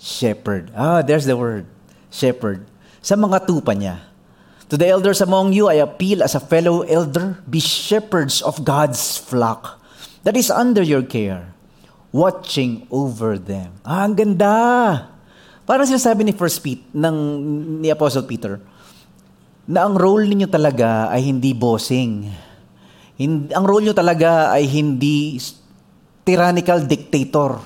shepherd. 0.00 0.72
Ah, 0.72 1.04
there's 1.04 1.28
the 1.28 1.36
word. 1.36 1.68
Shepherd. 2.08 2.64
Sa 3.04 3.12
mga 3.12 3.44
tupa 3.44 3.76
niya. 3.76 4.05
To 4.66 4.74
the 4.74 4.90
elders 4.90 5.22
among 5.22 5.54
you, 5.54 5.70
I 5.70 5.78
appeal 5.78 6.26
as 6.26 6.34
a 6.34 6.42
fellow 6.42 6.82
elder, 6.82 7.38
be 7.46 7.62
shepherds 7.62 8.42
of 8.42 8.66
God's 8.66 9.14
flock 9.14 9.78
that 10.26 10.34
is 10.34 10.50
under 10.50 10.82
your 10.82 11.06
care, 11.06 11.54
watching 12.10 12.86
over 12.90 13.38
them. 13.38 13.78
Ah, 13.86 14.02
ang 14.02 14.18
ganda! 14.18 14.54
Parang 15.62 15.86
sinasabi 15.86 16.26
ni 16.26 16.34
First 16.34 16.62
Pete, 16.66 16.82
ng, 16.90 17.16
ni 17.78 17.94
Apostle 17.94 18.26
Peter, 18.26 18.58
na 19.70 19.86
ang 19.86 19.94
role 19.94 20.26
ninyo 20.26 20.50
talaga 20.50 21.10
ay 21.14 21.26
hindi 21.26 21.54
bossing 21.54 22.30
hindi, 23.16 23.48
ang 23.56 23.64
role 23.64 23.88
nyo 23.88 23.96
talaga 23.96 24.52
ay 24.52 24.68
hindi 24.68 25.40
tyrannical 26.20 26.84
dictator 26.84 27.56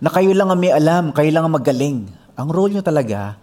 na 0.00 0.08
kayo 0.08 0.32
lang 0.32 0.48
ang 0.48 0.56
may 0.56 0.72
alam, 0.72 1.12
kayo 1.12 1.28
lang 1.28 1.44
ang 1.44 1.54
magaling. 1.60 2.08
Ang 2.40 2.48
role 2.48 2.72
nyo 2.72 2.80
talaga 2.80 3.36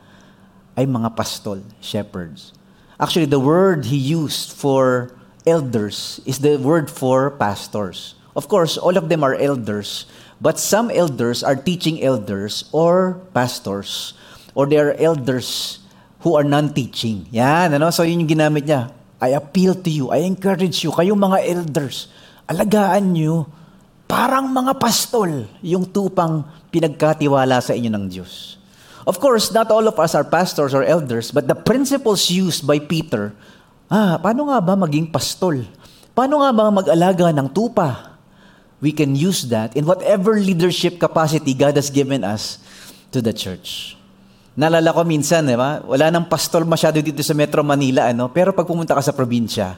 ay 0.74 0.90
mga 0.90 1.14
pastol, 1.14 1.62
shepherds. 1.78 2.58
Actually, 3.00 3.28
the 3.28 3.40
word 3.40 3.86
he 3.86 3.98
used 3.98 4.56
for 4.56 5.12
elders 5.44 6.20
is 6.26 6.40
the 6.40 6.56
word 6.56 6.90
for 6.90 7.32
pastors. 7.36 8.16
Of 8.36 8.48
course, 8.48 8.78
all 8.78 8.96
of 8.96 9.08
them 9.08 9.24
are 9.24 9.36
elders, 9.36 10.08
but 10.40 10.60
some 10.60 10.92
elders 10.92 11.44
are 11.44 11.56
teaching 11.56 12.04
elders 12.04 12.68
or 12.72 13.20
pastors, 13.36 14.16
or 14.56 14.68
they 14.68 14.80
are 14.80 14.96
elders 14.96 15.80
who 16.24 16.36
are 16.36 16.44
non-teaching. 16.44 17.28
Yan, 17.32 17.76
ano? 17.76 17.92
So 17.92 18.04
yun 18.04 18.24
yung 18.24 18.32
ginamit 18.32 18.68
niya. 18.68 18.92
I 19.20 19.36
appeal 19.36 19.76
to 19.80 19.92
you, 19.92 20.12
I 20.12 20.28
encourage 20.28 20.84
you, 20.84 20.92
kayong 20.92 21.20
mga 21.20 21.40
elders, 21.48 22.12
alagaan 22.48 23.16
nyo, 23.16 23.48
parang 24.08 24.52
mga 24.52 24.76
pastol, 24.76 25.48
yung 25.64 25.88
tupang 25.88 26.44
pinagkatiwala 26.72 27.64
sa 27.64 27.72
inyo 27.72 27.88
ng 27.88 28.06
Diyos. 28.12 28.60
Of 29.06 29.22
course, 29.22 29.54
not 29.54 29.70
all 29.70 29.86
of 29.86 30.02
us 30.02 30.18
are 30.18 30.26
pastors 30.26 30.74
or 30.74 30.82
elders, 30.82 31.30
but 31.30 31.46
the 31.46 31.54
principles 31.54 32.26
used 32.34 32.66
by 32.66 32.82
Peter, 32.82 33.38
ah, 33.86 34.18
paano 34.18 34.50
nga 34.50 34.58
ba 34.58 34.74
maging 34.74 35.14
pastol? 35.14 35.62
Paano 36.18 36.42
nga 36.42 36.50
ba 36.50 36.74
mag-alaga 36.74 37.30
ng 37.30 37.54
tupa? 37.54 38.18
We 38.82 38.90
can 38.90 39.14
use 39.14 39.46
that 39.54 39.78
in 39.78 39.86
whatever 39.86 40.42
leadership 40.42 40.98
capacity 40.98 41.54
God 41.54 41.78
has 41.78 41.94
given 41.94 42.26
us 42.26 42.58
to 43.14 43.22
the 43.22 43.32
church. 43.32 43.94
Nalala 44.58 44.90
ko 44.90 45.06
minsan, 45.06 45.46
di 45.46 45.54
ba? 45.54 45.86
Wala 45.86 46.10
nang 46.10 46.26
pastol 46.26 46.66
masyado 46.66 46.98
dito 47.04 47.22
sa 47.22 47.38
Metro 47.38 47.62
Manila, 47.62 48.10
ano? 48.10 48.32
Pero 48.34 48.58
pag 48.58 48.66
pumunta 48.66 48.98
ka 48.98 49.04
sa 49.06 49.14
probinsya, 49.14 49.78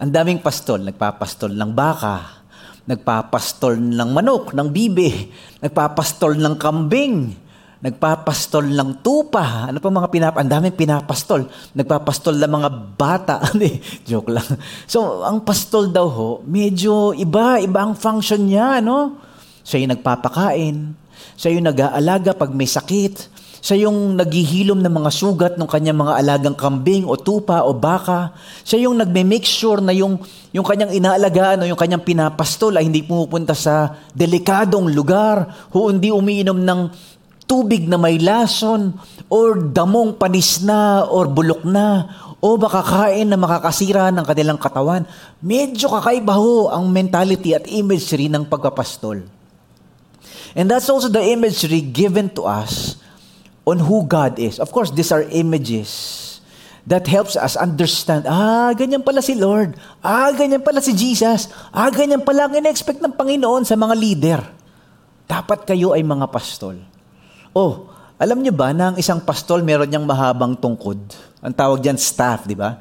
ang 0.00 0.10
daming 0.10 0.42
pastol. 0.42 0.84
Nagpapastol 0.84 1.54
ng 1.54 1.70
baka, 1.72 2.44
nagpapastol 2.84 3.78
ng 3.78 4.10
manok, 4.10 4.52
ng 4.52 4.68
bibe, 4.68 5.30
nagpapastol 5.62 6.36
ng 6.36 6.54
kambing, 6.58 7.36
nagpapastol 7.80 8.68
ng 8.76 9.00
tupa. 9.00 9.72
Ano 9.72 9.80
pa 9.80 9.88
mga 9.88 10.08
pinap... 10.12 10.34
Ang 10.36 10.52
daming 10.52 10.76
pinapastol. 10.76 11.48
Nagpapastol 11.72 12.36
ng 12.36 12.52
mga 12.52 12.68
bata. 13.00 13.40
Joke 14.08 14.36
lang. 14.36 14.44
So, 14.84 15.24
ang 15.24 15.40
pastol 15.42 15.88
daw 15.88 16.06
ho, 16.06 16.30
medyo 16.44 17.16
iba, 17.16 17.56
iba 17.56 17.80
ang 17.80 17.96
function 17.96 18.44
niya, 18.44 18.84
no? 18.84 19.16
Siya 19.64 19.80
yung 19.80 19.92
nagpapakain, 19.96 20.76
siya 21.36 21.50
yung 21.56 21.66
nag-aalaga 21.68 22.36
pag 22.36 22.52
may 22.52 22.68
sakit, 22.68 23.28
siya 23.60 23.88
yung 23.88 24.16
naghihilom 24.16 24.80
ng 24.80 24.94
mga 25.04 25.10
sugat 25.12 25.54
ng 25.60 25.68
kanyang 25.68 26.00
mga 26.00 26.16
alagang 26.16 26.56
kambing 26.56 27.04
o 27.04 27.12
tupa 27.16 27.60
o 27.60 27.76
baka. 27.76 28.32
Siya 28.64 28.88
yung 28.88 28.96
nagme-make 28.96 29.44
sure 29.44 29.84
na 29.84 29.92
yung, 29.92 30.16
yung 30.48 30.64
kanyang 30.64 30.96
inaalagaan 30.96 31.60
o 31.60 31.68
yung 31.68 31.76
kanyang 31.76 32.00
pinapastol 32.00 32.72
ay 32.80 32.88
hindi 32.88 33.04
pumupunta 33.04 33.52
sa 33.52 34.00
delikadong 34.16 34.88
lugar 34.88 35.68
o 35.76 35.92
hindi 35.92 36.08
umiinom 36.08 36.56
ng 36.56 36.80
tubig 37.50 37.90
na 37.90 37.98
may 37.98 38.22
lason 38.22 38.94
or 39.26 39.58
damong 39.58 40.14
panis 40.14 40.62
na 40.62 41.02
or 41.10 41.26
bulok 41.26 41.66
na 41.66 42.06
o 42.38 42.54
baka 42.54 42.78
kain 42.86 43.26
na 43.26 43.34
makakasira 43.34 44.14
ng 44.14 44.22
kanilang 44.22 44.54
katawan. 44.62 45.02
Medyo 45.42 45.90
kakaiba 45.90 46.38
ho 46.38 46.70
ang 46.70 46.86
mentality 46.86 47.50
at 47.58 47.66
imagery 47.66 48.30
ng 48.30 48.46
pagpapastol. 48.46 49.26
And 50.54 50.66
that's 50.70 50.86
also 50.86 51.10
the 51.10 51.22
imagery 51.26 51.82
given 51.82 52.30
to 52.38 52.46
us 52.46 53.02
on 53.66 53.82
who 53.82 54.06
God 54.06 54.38
is. 54.38 54.62
Of 54.62 54.70
course, 54.70 54.94
these 54.94 55.10
are 55.10 55.26
images 55.34 55.90
that 56.88 57.06
helps 57.06 57.38
us 57.38 57.54
understand, 57.54 58.26
ah, 58.26 58.74
ganyan 58.74 59.04
pala 59.04 59.22
si 59.22 59.38
Lord. 59.38 59.78
Ah, 60.02 60.32
ganyan 60.34 60.64
pala 60.64 60.82
si 60.82 60.90
Jesus. 60.96 61.52
Ah, 61.70 61.92
ganyan 61.92 62.24
pala 62.24 62.50
ang 62.50 62.54
in-expect 62.56 62.98
ng 62.98 63.14
Panginoon 63.14 63.62
sa 63.62 63.78
mga 63.78 63.94
leader. 63.94 64.40
Dapat 65.30 65.68
kayo 65.68 65.94
ay 65.94 66.02
mga 66.02 66.26
pastol. 66.32 66.89
Oh, 67.50 67.90
alam 68.14 68.38
niyo 68.38 68.54
ba 68.54 68.70
na 68.70 68.94
ang 68.94 68.96
isang 69.00 69.18
pastol 69.18 69.66
meron 69.66 69.90
niyang 69.90 70.06
mahabang 70.06 70.54
tungkod? 70.54 71.02
Ang 71.42 71.50
tawag 71.50 71.82
diyan 71.82 71.98
staff, 71.98 72.46
di 72.46 72.54
ba? 72.54 72.78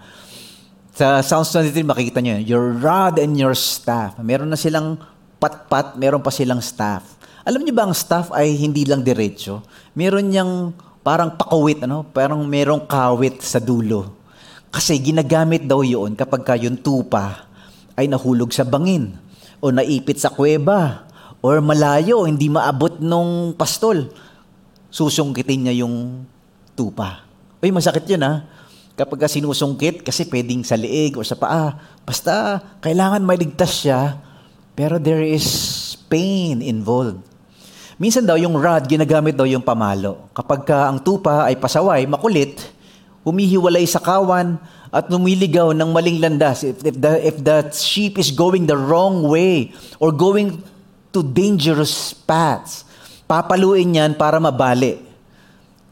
Sa 0.93 1.25
Psalms 1.25 1.49
23, 1.49 1.81
makikita 1.81 2.21
niyo, 2.21 2.37
your 2.43 2.77
rod 2.77 3.17
and 3.17 3.33
your 3.33 3.57
staff. 3.57 4.21
Meron 4.21 4.51
na 4.51 4.59
silang 4.59 5.01
pat-pat, 5.41 5.97
meron 5.97 6.21
pa 6.21 6.29
silang 6.29 6.61
staff. 6.61 7.17
Alam 7.41 7.65
niyo 7.65 7.73
ba 7.73 7.89
ang 7.89 7.95
staff 7.97 8.29
ay 8.29 8.53
hindi 8.61 8.85
lang 8.85 9.01
diretso? 9.01 9.65
Meron 9.97 10.29
niyang 10.29 10.75
parang 11.01 11.33
pakawit, 11.33 11.81
ano? 11.89 12.05
parang 12.05 12.45
merong 12.45 12.85
kawit 12.85 13.41
sa 13.41 13.57
dulo. 13.57 14.21
Kasi 14.69 15.01
ginagamit 15.01 15.65
daw 15.65 15.81
yun 15.81 16.13
kapag 16.13 16.45
ka 16.45 16.53
yung 16.61 16.77
tupa 16.77 17.49
ay 17.97 18.05
nahulog 18.05 18.53
sa 18.53 18.61
bangin 18.61 19.17
o 19.57 19.73
naipit 19.73 20.21
sa 20.21 20.29
kuweba 20.29 21.09
or 21.41 21.57
malayo, 21.57 22.29
hindi 22.29 22.53
maabot 22.53 23.01
nung 23.01 23.57
pastol. 23.57 24.13
Susungkitin 24.89 25.69
niya 25.69 25.85
yung 25.85 26.25
tupa. 26.73 27.25
Uy, 27.61 27.69
masakit 27.69 28.09
yun 28.09 28.25
ha. 28.25 28.45
Kapag 28.97 29.23
ka 29.23 29.27
sinusungkit, 29.31 30.03
kasi 30.03 30.27
pwedeng 30.27 30.65
sa 30.65 30.75
leeg 30.75 31.15
o 31.15 31.23
sa 31.23 31.39
paa. 31.39 31.77
Basta, 32.03 32.59
kailangan 32.83 33.23
maligtas 33.23 33.85
siya, 33.85 34.19
pero 34.75 34.99
there 34.99 35.23
is 35.23 35.47
pain 36.11 36.59
involved. 36.59 37.23
Minsan 37.99 38.23
daw 38.23 38.39
yung 38.39 38.55
rod, 38.55 38.87
ginagamit 38.87 39.35
daw 39.35 39.43
yung 39.43 39.63
pamalo. 39.63 40.31
Kapag 40.31 40.63
ka 40.63 40.87
ang 40.87 41.03
tupa 41.03 41.47
ay 41.47 41.59
pasaway, 41.59 42.07
makulit, 42.07 42.59
humihiwalay 43.27 43.83
sa 43.83 43.99
kawan 43.99 44.55
at 44.89 45.05
lumiligaw 45.11 45.75
ng 45.75 45.89
maling 45.91 46.17
landas. 46.23 46.63
If, 46.63 46.79
if, 46.81 46.95
the, 46.95 47.13
if 47.19 47.35
the 47.43 47.67
sheep 47.75 48.17
is 48.17 48.31
going 48.31 48.65
the 48.65 48.79
wrong 48.79 49.27
way 49.27 49.75
or 49.99 50.15
going 50.15 50.63
to 51.11 51.19
dangerous 51.21 52.15
paths, 52.15 52.88
papaluin 53.29 53.93
yan 53.93 54.17
para 54.17 54.41
mabali. 54.41 54.97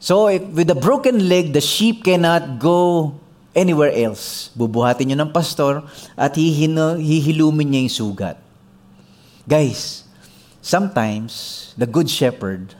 So 0.02 0.26
if, 0.26 0.42
with 0.50 0.74
a 0.74 0.78
broken 0.78 1.30
leg, 1.30 1.54
the 1.54 1.62
sheep 1.62 2.02
cannot 2.02 2.58
go 2.58 3.14
anywhere 3.54 3.94
else. 3.94 4.50
Bubuhatin 4.58 5.14
nyo 5.14 5.22
ng 5.22 5.30
pastor 5.30 5.86
at 6.18 6.34
hihilumin 6.34 7.66
niya 7.70 7.80
yung 7.86 7.94
sugat. 7.94 8.36
Guys, 9.46 10.02
sometimes 10.58 11.70
the 11.78 11.86
good 11.86 12.10
shepherd 12.10 12.74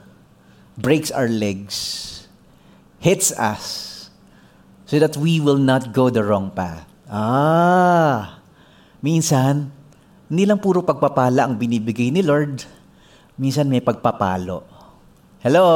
breaks 0.79 1.11
our 1.11 1.31
legs, 1.31 2.27
hits 2.99 3.31
us, 3.35 3.95
so 4.87 4.99
that 4.99 5.19
we 5.19 5.38
will 5.38 5.59
not 5.59 5.95
go 5.95 6.11
the 6.11 6.23
wrong 6.23 6.50
path. 6.55 6.87
Ah, 7.11 8.38
minsan, 9.03 9.75
hindi 10.29 10.45
lang 10.45 10.61
puro 10.61 10.85
pagpapala 10.85 11.49
ang 11.49 11.57
binibigay 11.59 12.12
ni 12.12 12.21
Lord. 12.23 12.77
Minsan 13.38 13.71
may 13.71 13.78
pagpapalo. 13.78 14.66
Hello? 15.38 15.66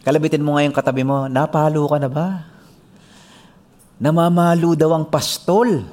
Kalabitin 0.00 0.40
mo 0.40 0.56
ngayon 0.56 0.72
katabi 0.72 1.04
mo, 1.04 1.28
napalo 1.28 1.84
ka 1.84 2.00
na 2.00 2.08
ba? 2.08 2.48
Namamalo 4.00 4.72
daw 4.72 4.96
ang 4.96 5.06
pastol. 5.12 5.84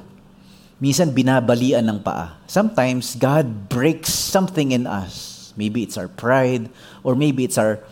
Minsan 0.80 1.12
binabalian 1.12 1.84
ng 1.84 2.00
paa. 2.00 2.40
Sometimes 2.48 3.20
God 3.20 3.68
breaks 3.68 4.08
something 4.08 4.72
in 4.72 4.88
us. 4.88 5.52
Maybe 5.60 5.84
it's 5.84 6.00
our 6.00 6.08
pride 6.08 6.72
or 7.04 7.12
maybe 7.12 7.44
it's 7.44 7.60
our 7.60 7.84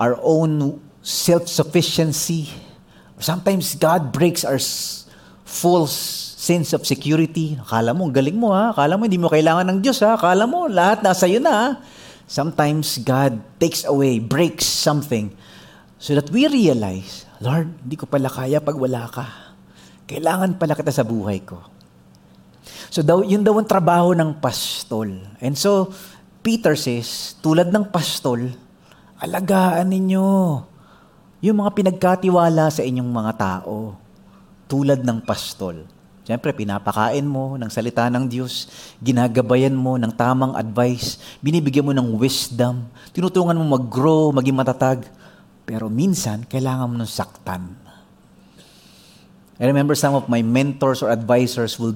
our 0.00 0.16
own 0.24 0.80
self-sufficiency. 1.04 2.48
Sometimes 3.20 3.76
God 3.76 4.08
breaks 4.08 4.40
our 4.40 4.56
false 5.44 6.31
sense 6.42 6.74
of 6.74 6.82
security. 6.82 7.54
Akala 7.62 7.94
mo, 7.94 8.10
galing 8.10 8.34
mo 8.34 8.50
ha. 8.50 8.74
Akala 8.74 8.98
mo, 8.98 9.06
hindi 9.06 9.22
mo 9.22 9.30
kailangan 9.30 9.62
ng 9.70 9.78
Diyos 9.78 10.02
ha. 10.02 10.18
Akala 10.18 10.50
mo, 10.50 10.66
lahat 10.66 11.06
nasa 11.06 11.30
iyo 11.30 11.38
na. 11.38 11.78
Sometimes 12.26 12.98
God 12.98 13.38
takes 13.62 13.86
away, 13.86 14.18
breaks 14.18 14.66
something 14.66 15.30
so 16.02 16.18
that 16.18 16.26
we 16.34 16.50
realize, 16.50 17.30
Lord, 17.38 17.70
hindi 17.86 17.94
ko 17.94 18.10
pala 18.10 18.26
kaya 18.26 18.58
pag 18.58 18.74
wala 18.74 19.06
ka. 19.06 19.54
Kailangan 20.10 20.58
pala 20.58 20.74
kita 20.74 20.90
sa 20.90 21.06
buhay 21.06 21.46
ko. 21.46 21.62
So 22.90 23.06
daw, 23.06 23.22
yun 23.22 23.46
daw 23.46 23.54
ang 23.62 23.70
trabaho 23.70 24.10
ng 24.10 24.42
pastol. 24.42 25.14
And 25.38 25.54
so, 25.54 25.94
Peter 26.42 26.74
says, 26.74 27.38
tulad 27.38 27.70
ng 27.70 27.86
pastol, 27.94 28.50
alagaan 29.22 29.94
ninyo 29.94 30.26
yung 31.38 31.56
mga 31.62 31.70
pinagkatiwala 31.70 32.66
sa 32.74 32.82
inyong 32.82 33.10
mga 33.14 33.32
tao 33.38 33.94
tulad 34.66 35.06
ng 35.06 35.22
pastol. 35.22 35.86
Siyempre, 36.22 36.54
pinapakain 36.54 37.26
mo 37.26 37.58
ng 37.58 37.66
salita 37.66 38.06
ng 38.06 38.30
Diyos, 38.30 38.70
ginagabayan 39.02 39.74
mo 39.74 39.98
ng 39.98 40.14
tamang 40.14 40.54
advice, 40.54 41.18
binibigyan 41.42 41.82
mo 41.82 41.90
ng 41.90 42.14
wisdom, 42.14 42.86
tinutungan 43.10 43.58
mo 43.58 43.74
mag-grow, 43.74 44.30
maging 44.30 44.54
matatag. 44.54 45.02
Pero 45.66 45.90
minsan, 45.90 46.46
kailangan 46.46 46.86
mo 46.86 46.94
ng 47.02 47.10
saktan. 47.10 47.74
I 49.58 49.66
remember 49.66 49.98
some 49.98 50.14
of 50.14 50.30
my 50.30 50.46
mentors 50.46 51.02
or 51.02 51.10
advisors 51.10 51.78
will 51.78 51.94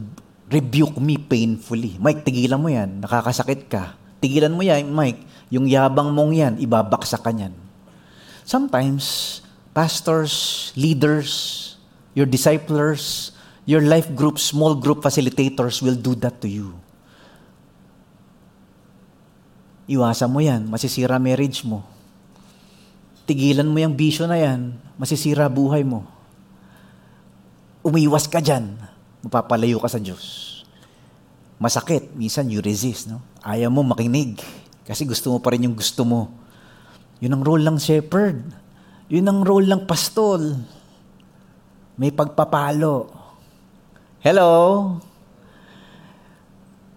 rebuke 0.51 0.99
me 0.99 1.19
painfully. 1.19 1.99
Mike, 1.99 2.27
tigilan 2.27 2.59
mo 2.59 2.71
yan. 2.71 3.03
Nakakasakit 3.03 3.71
ka. 3.71 3.95
Tigilan 4.19 4.55
mo 4.55 4.63
yan, 4.63 4.91
Mike. 4.91 5.23
Yung 5.55 5.71
yabang 5.71 6.11
mong 6.11 6.35
yan, 6.35 6.55
ibabaksak 6.59 7.23
ka 7.23 7.31
niyan. 7.31 7.55
Sometimes, 8.47 9.39
pastors, 9.75 10.71
leaders, 10.75 11.63
your 12.15 12.27
disciplers, 12.27 13.35
your 13.67 13.83
life 13.83 14.09
group, 14.15 14.39
small 14.39 14.79
group 14.79 15.03
facilitators 15.03 15.83
will 15.83 15.99
do 15.99 16.15
that 16.17 16.39
to 16.41 16.49
you. 16.49 16.73
Iwasan 19.87 20.31
mo 20.31 20.41
yan, 20.43 20.67
masisira 20.67 21.19
marriage 21.19 21.63
mo. 21.63 21.83
Tigilan 23.27 23.67
mo 23.67 23.79
yung 23.79 23.95
bisyo 23.95 24.27
na 24.27 24.39
yan, 24.39 24.79
masisira 24.99 25.51
buhay 25.51 25.83
mo. 25.83 26.07
Umiwas 27.83 28.27
ka 28.27 28.43
dyan, 28.43 28.79
mapapalayo 29.23 29.79
ka 29.83 29.91
sa 29.91 30.03
Diyos. 30.03 30.55
Masakit, 31.59 32.15
minsan 32.15 32.51
you 32.51 32.63
resist. 32.63 33.11
No? 33.11 33.23
Ayaw 33.43 33.71
mo 33.71 33.83
makinig 33.83 34.43
kasi 34.87 35.07
gusto 35.07 35.35
mo 35.35 35.39
pa 35.43 35.55
rin 35.55 35.67
yung 35.67 35.79
gusto 35.79 36.03
mo. 36.03 36.31
Yun 37.19 37.39
ang 37.39 37.43
role 37.47 37.63
ng 37.67 37.79
shepherd. 37.79 38.43
Yun 39.07 39.27
ang 39.27 39.41
role 39.47 39.67
ng 39.71 39.87
pastol 39.87 40.59
may 41.97 42.13
pagpapalo. 42.13 43.09
Hello? 44.27 44.99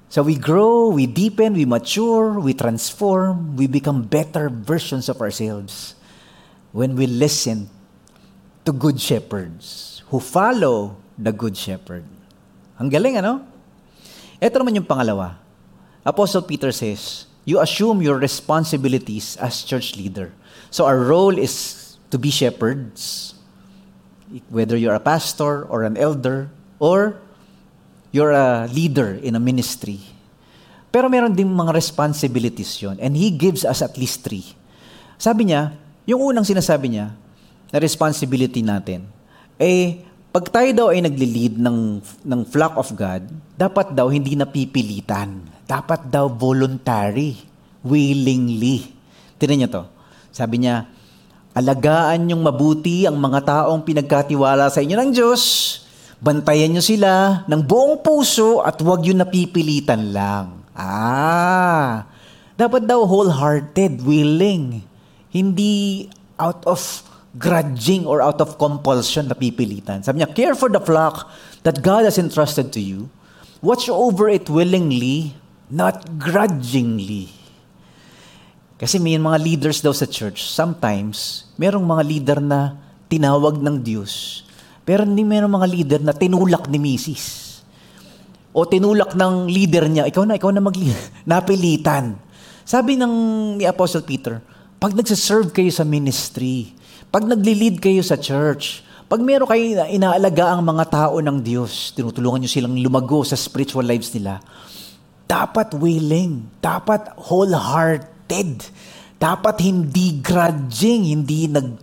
So 0.10 0.26
we 0.26 0.34
grow, 0.34 0.90
we 0.90 1.06
deepen, 1.06 1.54
we 1.54 1.62
mature, 1.62 2.42
we 2.42 2.58
transform, 2.58 3.54
we 3.54 3.70
become 3.70 4.02
better 4.02 4.50
versions 4.50 5.14
of 5.14 5.22
ourselves 5.22 5.94
when 6.74 6.98
we 6.98 7.06
listen 7.06 7.70
to 8.66 8.74
good 8.74 8.98
shepherds 8.98 10.02
who 10.10 10.18
follow 10.18 10.98
the 11.22 11.30
good 11.30 11.54
shepherd. 11.54 12.02
Ang 12.82 12.90
galing, 12.90 13.22
ano? 13.22 13.46
Ito 14.42 14.66
naman 14.66 14.82
yung 14.82 14.90
pangalawa. 14.90 15.38
Apostle 16.02 16.50
Peter 16.50 16.74
says, 16.74 17.30
you 17.46 17.62
assume 17.62 18.02
your 18.02 18.18
responsibilities 18.18 19.38
as 19.38 19.62
church 19.62 19.94
leader. 19.94 20.34
So 20.74 20.90
our 20.90 20.98
role 20.98 21.38
is 21.38 21.94
to 22.10 22.18
be 22.18 22.34
shepherds, 22.34 23.38
whether 24.50 24.74
you're 24.74 24.98
a 24.98 25.06
pastor 25.06 25.70
or 25.70 25.86
an 25.86 25.94
elder 25.94 26.50
or 26.82 27.20
you're 28.10 28.34
a 28.34 28.66
leader 28.72 29.20
in 29.22 29.38
a 29.38 29.42
ministry. 29.42 30.02
Pero 30.90 31.06
meron 31.06 31.36
din 31.36 31.46
mga 31.46 31.76
responsibilities 31.76 32.82
yon 32.82 32.98
and 32.98 33.14
He 33.14 33.30
gives 33.30 33.62
us 33.62 33.86
at 33.86 33.94
least 34.00 34.26
three. 34.26 34.58
Sabi 35.22 35.54
niya, 35.54 35.78
yung 36.10 36.34
unang 36.34 36.48
sinasabi 36.48 36.90
niya 36.90 37.14
na 37.70 37.78
responsibility 37.78 38.66
natin, 38.66 39.06
eh, 39.62 40.02
pag 40.34 40.50
tayo 40.50 40.70
daw 40.74 40.88
ay 40.90 41.06
nagli-lead 41.06 41.62
ng, 41.62 42.02
ng 42.26 42.42
flock 42.50 42.74
of 42.80 42.90
God, 42.98 43.30
dapat 43.54 43.94
daw 43.94 44.10
hindi 44.10 44.34
napipilitan. 44.34 45.46
Dapat 45.70 46.10
daw 46.10 46.26
voluntary, 46.26 47.38
willingly. 47.86 48.90
Tinan 49.38 49.62
niyo 49.62 49.70
to. 49.70 49.84
Sabi 50.34 50.66
niya, 50.66 50.90
Alagaan 51.50 52.30
niyong 52.30 52.46
mabuti 52.46 53.10
ang 53.10 53.18
mga 53.18 53.42
taong 53.42 53.82
pinagkatiwala 53.82 54.70
sa 54.70 54.80
inyo 54.86 54.96
ng 54.96 55.12
Diyos. 55.12 55.42
Bantayan 56.20 56.76
niyo 56.76 56.84
sila 56.84 57.44
ng 57.48 57.62
buong 57.64 58.04
puso 58.04 58.60
at 58.60 58.76
huwag 58.84 59.08
yung 59.08 59.24
napipilitan 59.24 60.12
lang. 60.12 60.60
Ah, 60.76 62.08
dapat 62.60 62.84
daw 62.84 63.08
wholehearted, 63.08 64.04
willing. 64.04 64.84
Hindi 65.32 66.08
out 66.36 66.68
of 66.68 66.80
grudging 67.40 68.04
or 68.04 68.20
out 68.20 68.44
of 68.44 68.60
compulsion 68.60 69.32
napipilitan. 69.32 70.04
Sabi 70.04 70.20
niya, 70.20 70.32
care 70.36 70.56
for 70.60 70.68
the 70.68 70.84
flock 70.84 71.32
that 71.64 71.80
God 71.80 72.04
has 72.04 72.20
entrusted 72.20 72.76
to 72.76 72.84
you. 72.84 73.08
Watch 73.64 73.88
over 73.88 74.28
it 74.28 74.52
willingly, 74.52 75.36
not 75.72 76.20
grudgingly. 76.20 77.32
Kasi 78.80 78.96
may 78.96 79.20
mga 79.20 79.40
leaders 79.44 79.84
daw 79.84 79.92
sa 79.92 80.08
church, 80.08 80.48
sometimes, 80.48 81.48
merong 81.60 81.84
mga 81.84 82.04
leader 82.08 82.40
na 82.40 82.80
tinawag 83.12 83.60
ng 83.60 83.84
Diyos, 83.84 84.48
pero 84.90 85.06
hindi 85.06 85.22
merong 85.22 85.54
mga 85.54 85.68
leader 85.70 86.02
na 86.02 86.18
tinulak 86.18 86.66
ni 86.66 86.82
misis. 86.82 87.46
O 88.50 88.66
tinulak 88.66 89.14
ng 89.14 89.46
leader 89.46 89.86
niya, 89.86 90.10
ikaw 90.10 90.26
na, 90.26 90.42
ikaw 90.42 90.50
na 90.50 90.66
mag 90.66 90.74
Napilitan. 91.30 92.18
Sabi 92.66 92.98
ng 92.98 93.14
ni 93.62 93.70
Apostle 93.70 94.02
Peter, 94.02 94.42
pag 94.82 94.98
nagsaserve 94.98 95.54
kayo 95.54 95.70
sa 95.70 95.86
ministry, 95.86 96.74
pag 97.14 97.22
nagli-lead 97.22 97.78
kayo 97.78 98.02
sa 98.02 98.18
church, 98.18 98.82
pag 99.06 99.22
meron 99.22 99.46
kayo 99.46 99.86
inaalaga 99.94 100.58
ang 100.58 100.66
mga 100.66 100.86
tao 100.90 101.22
ng 101.22 101.38
Diyos, 101.38 101.94
tinutulungan 101.94 102.42
nyo 102.42 102.50
silang 102.50 102.74
lumago 102.74 103.22
sa 103.22 103.38
spiritual 103.38 103.86
lives 103.86 104.10
nila, 104.18 104.42
dapat 105.30 105.78
willing, 105.78 106.50
dapat 106.58 107.14
wholehearted. 107.30 108.66
Dapat 109.22 109.56
hindi 109.62 110.18
grudging, 110.18 111.14
hindi 111.14 111.46
nag... 111.46 111.78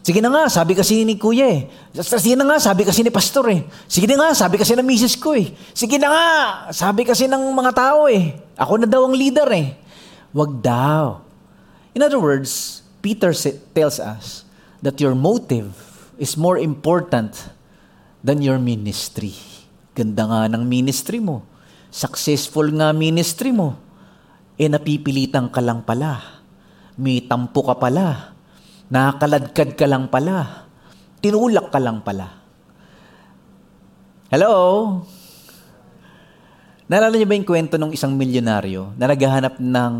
Sige 0.00 0.24
na 0.24 0.32
nga, 0.32 0.48
sabi 0.48 0.72
kasi 0.72 1.04
ni 1.04 1.20
kuya 1.20 1.46
eh. 1.48 1.60
Sige 2.00 2.32
na 2.32 2.48
nga, 2.48 2.56
sabi 2.56 2.88
kasi 2.88 3.04
ni 3.04 3.12
pastor 3.12 3.46
eh. 3.52 3.68
Sige 3.84 4.08
na 4.08 4.16
nga, 4.16 4.28
sabi 4.32 4.56
kasi 4.56 4.72
ng 4.72 4.86
misis 4.86 5.14
ko 5.16 5.36
eh. 5.36 5.52
Sige 5.76 6.00
na 6.00 6.08
nga, 6.08 6.26
sabi 6.72 7.04
kasi 7.04 7.28
ng 7.28 7.52
mga 7.52 7.72
tao 7.76 8.08
eh. 8.08 8.32
Ako 8.56 8.80
na 8.80 8.88
daw 8.88 9.04
ang 9.04 9.12
leader 9.12 9.48
eh. 9.52 9.76
Wag 10.32 10.64
daw. 10.64 11.20
In 11.92 12.00
other 12.00 12.16
words, 12.16 12.80
Peter 13.04 13.36
tells 13.76 14.00
us 14.00 14.48
that 14.80 14.96
your 15.04 15.12
motive 15.12 15.76
is 16.16 16.36
more 16.36 16.56
important 16.56 17.36
than 18.24 18.40
your 18.40 18.56
ministry. 18.56 19.36
Ganda 19.92 20.24
nga 20.24 20.40
ng 20.48 20.64
ministry 20.64 21.20
mo. 21.20 21.44
Successful 21.92 22.72
nga 22.72 22.96
ministry 22.96 23.52
mo 23.52 23.90
eh 24.60 24.68
napipilitan 24.68 25.48
ka 25.48 25.64
lang 25.64 25.80
pala. 25.80 26.20
May 27.00 27.24
tampo 27.24 27.64
ka 27.64 27.80
pala. 27.80 28.36
Nakaladkad 28.90 29.78
ka 29.78 29.86
lang 29.86 30.10
pala. 30.10 30.66
Tinulak 31.22 31.70
ka 31.70 31.78
lang 31.78 32.02
pala. 32.02 32.26
Hello? 34.34 34.50
Naalala 36.90 37.14
niyo 37.14 37.30
ba 37.30 37.38
yung 37.38 37.46
kwento 37.46 37.78
ng 37.78 37.94
isang 37.94 38.18
milyonaryo 38.18 38.98
na 38.98 39.06
naghahanap 39.14 39.62
ng 39.62 39.94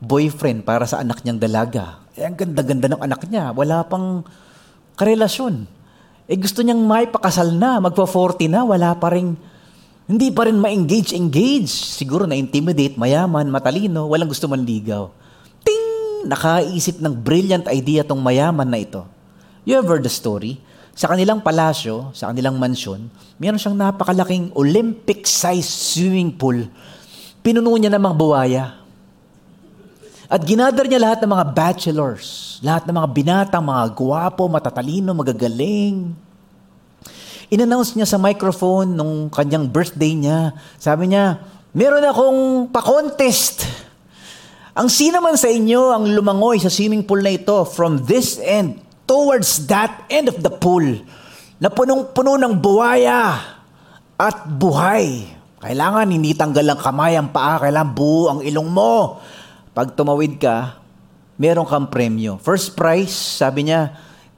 boyfriend 0.00 0.64
para 0.64 0.88
sa 0.88 1.04
anak 1.04 1.20
niyang 1.20 1.36
dalaga? 1.36 2.00
Eh, 2.16 2.24
ang 2.24 2.40
ganda-ganda 2.40 2.88
ng 2.88 3.04
anak 3.04 3.28
niya. 3.28 3.52
Wala 3.52 3.84
pang 3.84 4.24
karelasyon. 4.96 5.68
Eh 6.24 6.40
gusto 6.40 6.64
niyang 6.64 6.80
may 6.80 7.04
pakasal 7.04 7.52
na, 7.52 7.84
magpa-40 7.84 8.48
na, 8.48 8.64
wala 8.64 8.96
pa 8.96 9.12
rin, 9.12 9.36
hindi 10.08 10.32
pa 10.32 10.48
rin 10.48 10.56
ma-engage, 10.56 11.12
engage. 11.12 11.68
Siguro 11.68 12.24
na-intimidate, 12.24 12.96
mayaman, 12.96 13.52
matalino, 13.52 14.08
walang 14.08 14.32
gusto 14.32 14.48
manligaw. 14.48 15.19
Nakaisip 16.20 17.00
ng 17.00 17.16
brilliant 17.16 17.64
idea 17.72 18.04
tong 18.04 18.20
mayaman 18.20 18.68
na 18.68 18.80
ito. 18.80 19.04
You 19.64 19.80
ever 19.80 20.00
the 20.00 20.12
story? 20.12 20.60
Sa 20.92 21.08
kanilang 21.08 21.40
palasyo, 21.40 22.12
sa 22.12 22.28
kanilang 22.28 22.60
mansyon, 22.60 23.08
meron 23.40 23.56
siyang 23.56 23.78
napakalaking 23.78 24.52
Olympic-sized 24.52 25.96
swimming 25.96 26.28
pool. 26.28 26.68
Pinuno 27.40 27.72
niya 27.80 27.88
ng 27.88 28.02
mga 28.04 28.16
buwaya. 28.20 28.64
At 30.28 30.44
ginadar 30.44 30.84
niya 30.84 31.00
lahat 31.00 31.24
ng 31.24 31.30
mga 31.32 31.46
bachelors, 31.56 32.60
lahat 32.60 32.84
ng 32.84 32.94
mga 32.94 33.08
binatang, 33.16 33.64
mga 33.64 33.84
guwapo, 33.96 34.44
matatalino, 34.46 35.16
magagaling. 35.16 36.12
Inannounce 37.50 37.96
niya 37.96 38.06
sa 38.06 38.20
microphone 38.20 38.92
nung 38.94 39.26
kanyang 39.32 39.66
birthday 39.66 40.14
niya. 40.14 40.54
Sabi 40.76 41.10
niya, 41.10 41.40
meron 41.72 42.04
akong 42.04 42.70
pa-contest. 42.70 43.66
Ang 44.70 44.86
sino 44.86 45.18
man 45.18 45.34
sa 45.34 45.50
inyo 45.50 45.90
ang 45.90 46.04
lumangoy 46.14 46.62
sa 46.62 46.70
swimming 46.70 47.02
pool 47.02 47.18
na 47.18 47.34
ito 47.34 47.66
from 47.66 48.06
this 48.06 48.38
end 48.38 48.78
towards 49.02 49.66
that 49.66 50.06
end 50.06 50.30
of 50.30 50.38
the 50.38 50.52
pool 50.52 50.84
na 51.58 51.66
punong-puno 51.66 52.38
ng 52.38 52.54
buwaya 52.62 53.34
at 54.14 54.46
buhay. 54.46 55.26
Kailangan 55.60 56.08
hindi 56.08 56.32
tanggal 56.38 56.62
ang 56.62 56.80
kamay, 56.80 57.18
ang 57.18 57.34
paa, 57.34 57.58
kailangan 57.58 57.90
buo 57.92 58.30
ang 58.30 58.40
ilong 58.46 58.70
mo. 58.70 59.18
Pag 59.74 59.98
tumawid 59.98 60.38
ka, 60.38 60.78
meron 61.36 61.66
kang 61.66 61.90
premyo. 61.90 62.38
First 62.38 62.78
prize, 62.78 63.12
sabi 63.12 63.68
niya, 63.68 63.92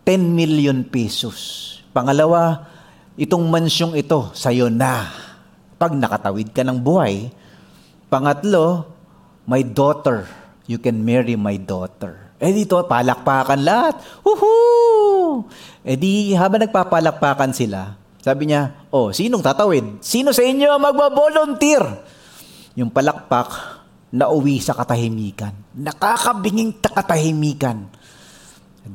10 0.09 0.33
million 0.33 0.83
pesos. 0.83 1.79
Pangalawa, 1.93 2.67
itong 3.21 3.45
mansyong 3.53 3.95
ito, 4.01 4.33
sa'yo 4.33 4.73
na. 4.73 5.13
Pag 5.77 5.93
nakatawid 5.95 6.51
ka 6.51 6.65
ng 6.65 6.81
buhay. 6.81 7.31
Pangatlo, 8.11 8.92
my 9.47 9.63
daughter, 9.63 10.27
you 10.71 10.79
can 10.79 11.03
marry 11.03 11.35
my 11.35 11.59
daughter. 11.59 12.33
Eh 12.43 12.51
dito, 12.51 12.79
palakpakan 12.83 13.61
lahat. 13.63 14.03
Woohoo! 14.27 15.47
Eh 15.87 15.95
di, 15.95 16.35
habang 16.35 16.67
nagpapalakpakan 16.67 17.55
sila, 17.55 17.95
sabi 18.23 18.51
niya, 18.51 18.87
oh, 18.95 19.11
sinong 19.11 19.43
tatawid? 19.43 20.03
Sino 20.03 20.31
sa 20.31 20.43
inyo 20.43 20.71
ang 20.71 20.83
magbabolunteer? 20.83 21.83
Yung 22.79 22.91
palakpak, 22.91 23.51
nauwi 24.15 24.63
sa 24.63 24.79
katahimikan. 24.79 25.51
Nakakabinging 25.75 26.79
katahimikan. 26.79 27.91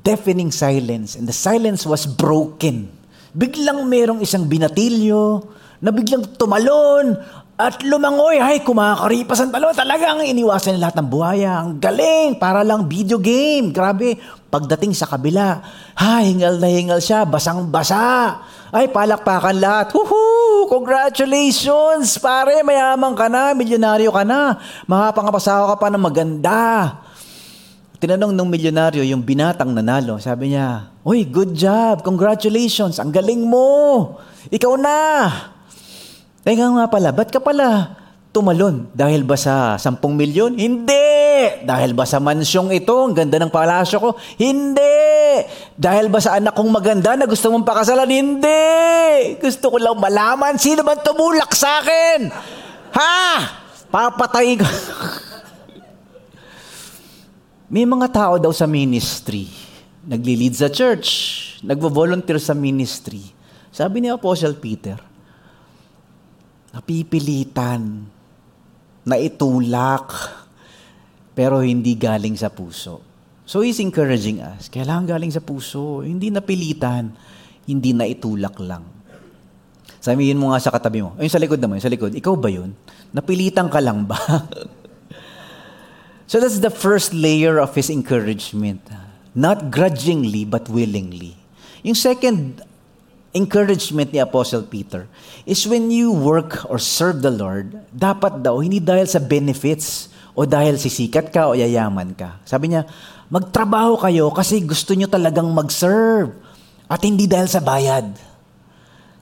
Deafening 0.03 0.51
silence. 0.51 1.19
And 1.19 1.27
the 1.27 1.35
silence 1.35 1.83
was 1.83 2.07
broken. 2.07 2.87
Biglang 3.35 3.83
merong 3.87 4.23
isang 4.23 4.47
binatilyo 4.47 5.43
na 5.83 5.91
biglang 5.91 6.23
tumalon 6.39 7.19
at 7.57 7.81
lumangoy, 7.81 8.37
ay, 8.37 8.61
kumakaripas 8.61 9.41
ang 9.41 9.49
talon. 9.49 9.73
Talagang 9.73 10.21
iniwasan 10.21 10.77
lahat 10.77 11.01
ng 11.01 11.09
buhaya. 11.09 11.57
Ang 11.65 11.81
galing, 11.81 12.37
para 12.37 12.61
lang 12.61 12.85
video 12.85 13.17
game. 13.17 13.73
Grabe, 13.73 14.13
pagdating 14.53 14.93
sa 14.93 15.09
kabila, 15.09 15.65
ha, 15.97 16.21
hingal 16.21 16.61
na 16.61 16.69
hingal 16.69 17.01
siya, 17.01 17.25
basang-basa. 17.25 18.45
Ay, 18.69 18.93
palakpakan 18.93 19.57
lahat. 19.57 19.89
Woohoo! 19.89 20.69
Congratulations! 20.69 22.21
Pare, 22.21 22.61
mayaman 22.61 23.17
ka 23.17 23.25
na, 23.25 23.57
milyonaryo 23.57 24.13
ka 24.13 24.21
na. 24.21 24.61
Makapangapasawa 24.85 25.73
ka 25.73 25.75
pa 25.81 25.89
ng 25.89 26.03
maganda. 26.05 26.61
Tinanong 27.97 28.37
ng 28.37 28.49
milyonaryo 28.53 29.01
yung 29.01 29.25
binatang 29.25 29.73
nanalo. 29.73 30.21
Sabi 30.21 30.53
niya, 30.53 30.93
Uy, 31.01 31.25
good 31.25 31.57
job. 31.57 32.05
Congratulations. 32.05 33.01
Ang 33.01 33.09
galing 33.09 33.49
mo. 33.49 34.13
Ikaw 34.53 34.73
na. 34.77 35.01
Teka 36.47 36.63
nga 36.63 36.87
pala, 36.87 37.11
ba't 37.11 37.27
ka 37.27 37.43
pala 37.43 37.91
tumalon? 38.31 38.87
Dahil 38.95 39.27
ba 39.27 39.35
sa 39.35 39.75
10 39.75 39.99
milyon? 39.99 40.55
Hindi! 40.55 41.59
Dahil 41.67 41.91
ba 41.91 42.07
sa 42.07 42.23
mansyong 42.23 42.71
ito, 42.71 42.95
ang 42.95 43.11
ganda 43.11 43.35
ng 43.35 43.51
palasyo 43.51 43.99
ko? 43.99 44.09
Hindi! 44.39 45.43
Dahil 45.75 46.07
ba 46.07 46.23
sa 46.23 46.39
anak 46.39 46.55
kong 46.55 46.71
maganda 46.71 47.19
na 47.19 47.27
gusto 47.27 47.51
mong 47.51 47.67
pakasalan? 47.67 48.07
Hindi! 48.07 48.63
Gusto 49.43 49.75
ko 49.75 49.77
lang 49.81 49.99
malaman 49.99 50.55
sino 50.55 50.87
ba 50.87 50.95
tumulak 50.95 51.51
sa 51.51 51.83
akin? 51.83 52.31
Ha? 52.95 53.19
Papatay 53.91 54.55
ko. 54.55 54.67
May 57.75 57.83
mga 57.83 58.07
tao 58.07 58.39
daw 58.39 58.55
sa 58.55 58.63
ministry, 58.63 59.51
nagli-lead 60.07 60.55
sa 60.55 60.71
church, 60.71 61.07
nagvo-volunteer 61.59 62.39
sa 62.39 62.55
ministry. 62.55 63.35
Sabi 63.67 63.99
ni 63.99 64.07
Apostle 64.07 64.55
Peter, 64.55 65.16
napipilitan 66.77 68.05
na 69.01 69.17
itulak 69.17 70.13
pero 71.33 71.65
hindi 71.65 71.97
galing 71.97 72.37
sa 72.37 72.53
puso. 72.53 73.01
So 73.49 73.65
he's 73.65 73.81
encouraging 73.81 74.45
us. 74.45 74.69
Kailangan 74.69 75.09
galing 75.09 75.33
sa 75.33 75.41
puso. 75.41 76.05
Hindi 76.05 76.29
napilitan, 76.29 77.17
hindi 77.65 77.97
na 77.97 78.05
itulak 78.05 78.61
lang. 78.61 78.85
Sabihin 79.97 80.37
mo 80.37 80.53
nga 80.53 80.61
sa 80.61 80.69
katabi 80.69 81.01
mo, 81.01 81.17
ayun 81.17 81.33
sa 81.33 81.41
likod 81.41 81.57
naman, 81.57 81.81
sa 81.81 81.89
likod, 81.89 82.13
ikaw 82.13 82.37
ba 82.37 82.51
yun? 82.51 82.77
Napilitan 83.09 83.71
ka 83.71 83.81
lang 83.81 84.05
ba? 84.05 84.17
so 86.29 86.37
that's 86.37 86.61
the 86.61 86.73
first 86.73 87.15
layer 87.15 87.57
of 87.57 87.73
his 87.73 87.89
encouragement. 87.89 88.83
Not 89.33 89.73
grudgingly, 89.73 90.45
but 90.45 90.69
willingly. 90.69 91.37
Yung 91.81 91.97
second 91.97 92.61
encouragement 93.37 94.09
ni 94.09 94.17
Apostle 94.17 94.65
Peter 94.65 95.05
is 95.45 95.69
when 95.69 95.93
you 95.93 96.09
work 96.09 96.65
or 96.65 96.81
serve 96.81 97.21
the 97.21 97.29
Lord, 97.29 97.77
dapat 97.93 98.41
daw, 98.41 98.57
hindi 98.57 98.81
dahil 98.81 99.05
sa 99.05 99.21
benefits 99.21 100.09
o 100.33 100.43
dahil 100.49 100.81
sisikat 100.81 101.29
ka 101.29 101.47
o 101.49 101.53
yayaman 101.53 102.17
ka. 102.17 102.41
Sabi 102.43 102.73
niya, 102.73 102.89
magtrabaho 103.29 104.01
kayo 104.01 104.33
kasi 104.33 104.65
gusto 104.65 104.97
nyo 104.97 105.05
talagang 105.05 105.47
mag-serve 105.53 106.33
at 106.89 106.99
hindi 107.05 107.29
dahil 107.29 107.45
sa 107.45 107.61
bayad. 107.61 108.17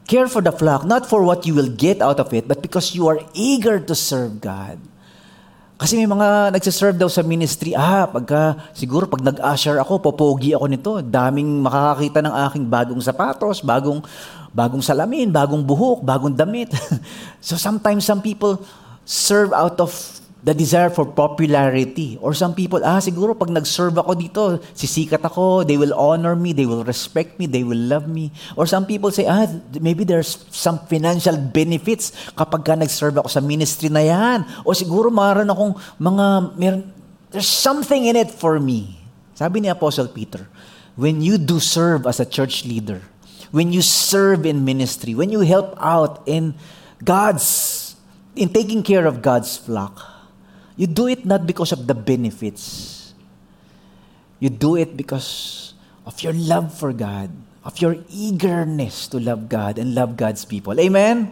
Care 0.07 0.29
for 0.31 0.39
the 0.39 0.53
flock, 0.53 0.87
not 0.87 1.03
for 1.03 1.25
what 1.25 1.43
you 1.43 1.57
will 1.57 1.71
get 1.71 1.99
out 1.99 2.21
of 2.21 2.29
it, 2.31 2.47
but 2.47 2.61
because 2.61 2.93
you 2.93 3.09
are 3.09 3.19
eager 3.33 3.81
to 3.81 3.97
serve 3.97 4.39
God. 4.39 4.77
Kasi 5.75 5.99
may 5.99 6.07
mga 6.07 6.55
nagsiserve 6.55 6.95
daw 6.95 7.11
sa 7.11 7.19
ministry, 7.19 7.75
ah, 7.75 8.07
pagka, 8.07 8.71
siguro 8.71 9.11
pag 9.11 9.19
nag-usher 9.19 9.75
ako, 9.75 9.99
popogi 9.99 10.55
ako 10.55 10.65
nito, 10.71 10.91
daming 11.03 11.59
makakakita 11.59 12.23
ng 12.23 12.35
aking 12.47 12.65
bagong 12.71 13.01
sapatos, 13.03 13.59
bagong, 13.59 13.99
bagong 14.55 14.79
salamin, 14.79 15.27
bagong 15.27 15.59
buhok, 15.59 15.99
bagong 15.99 16.31
damit. 16.31 16.71
so 17.43 17.59
sometimes 17.59 18.07
some 18.07 18.23
people 18.23 18.55
serve 19.03 19.51
out 19.51 19.75
of 19.83 19.91
the 20.45 20.53
desire 20.53 20.93
for 20.93 21.09
popularity. 21.09 22.21
Or 22.21 22.37
some 22.37 22.53
people, 22.53 22.85
ah, 22.85 23.01
siguro 23.01 23.33
pag 23.33 23.49
nag-serve 23.49 23.97
ako 23.97 24.13
dito, 24.13 24.41
sisikat 24.77 25.25
ako, 25.25 25.65
they 25.65 25.73
will 25.73 25.97
honor 25.97 26.37
me, 26.37 26.53
they 26.53 26.69
will 26.69 26.85
respect 26.85 27.41
me, 27.41 27.49
they 27.49 27.65
will 27.65 27.81
love 27.81 28.05
me. 28.05 28.29
Or 28.53 28.69
some 28.69 28.85
people 28.85 29.09
say, 29.09 29.25
ah, 29.25 29.49
maybe 29.81 30.05
there's 30.05 30.45
some 30.53 30.77
financial 30.85 31.33
benefits 31.33 32.13
kapag 32.37 32.61
ka 32.61 32.77
nag-serve 32.77 33.17
ako 33.17 33.27
sa 33.33 33.41
ministry 33.41 33.89
na 33.89 34.05
yan. 34.05 34.45
O 34.61 34.77
siguro 34.77 35.09
maran 35.09 35.49
akong 35.49 35.73
mga, 35.97 36.25
meron, 36.61 36.81
there's 37.33 37.49
something 37.49 38.05
in 38.05 38.13
it 38.13 38.29
for 38.29 38.61
me. 38.61 39.01
Sabi 39.33 39.65
ni 39.65 39.67
Apostle 39.73 40.13
Peter, 40.13 40.45
when 40.93 41.25
you 41.25 41.41
do 41.41 41.57
serve 41.57 42.05
as 42.05 42.21
a 42.21 42.27
church 42.29 42.69
leader, 42.69 43.01
when 43.49 43.73
you 43.73 43.81
serve 43.81 44.45
in 44.45 44.61
ministry, 44.61 45.17
when 45.17 45.33
you 45.33 45.41
help 45.41 45.73
out 45.81 46.21
in 46.29 46.53
God's, 47.01 47.97
in 48.37 48.53
taking 48.53 48.85
care 48.85 49.09
of 49.09 49.25
God's 49.25 49.57
flock, 49.57 50.14
You 50.75 50.87
do 50.91 51.07
it 51.07 51.23
not 51.23 51.47
because 51.47 51.71
of 51.71 51.87
the 51.87 51.95
benefits. 51.95 53.15
You 54.43 54.51
do 54.51 54.75
it 54.75 54.99
because 54.99 55.71
of 56.03 56.19
your 56.19 56.35
love 56.35 56.75
for 56.75 56.91
God, 56.91 57.31
of 57.63 57.79
your 57.79 57.95
eagerness 58.11 59.07
to 59.15 59.17
love 59.17 59.47
God 59.47 59.79
and 59.79 59.95
love 59.95 60.19
God's 60.19 60.43
people. 60.43 60.75
Amen? 60.75 61.31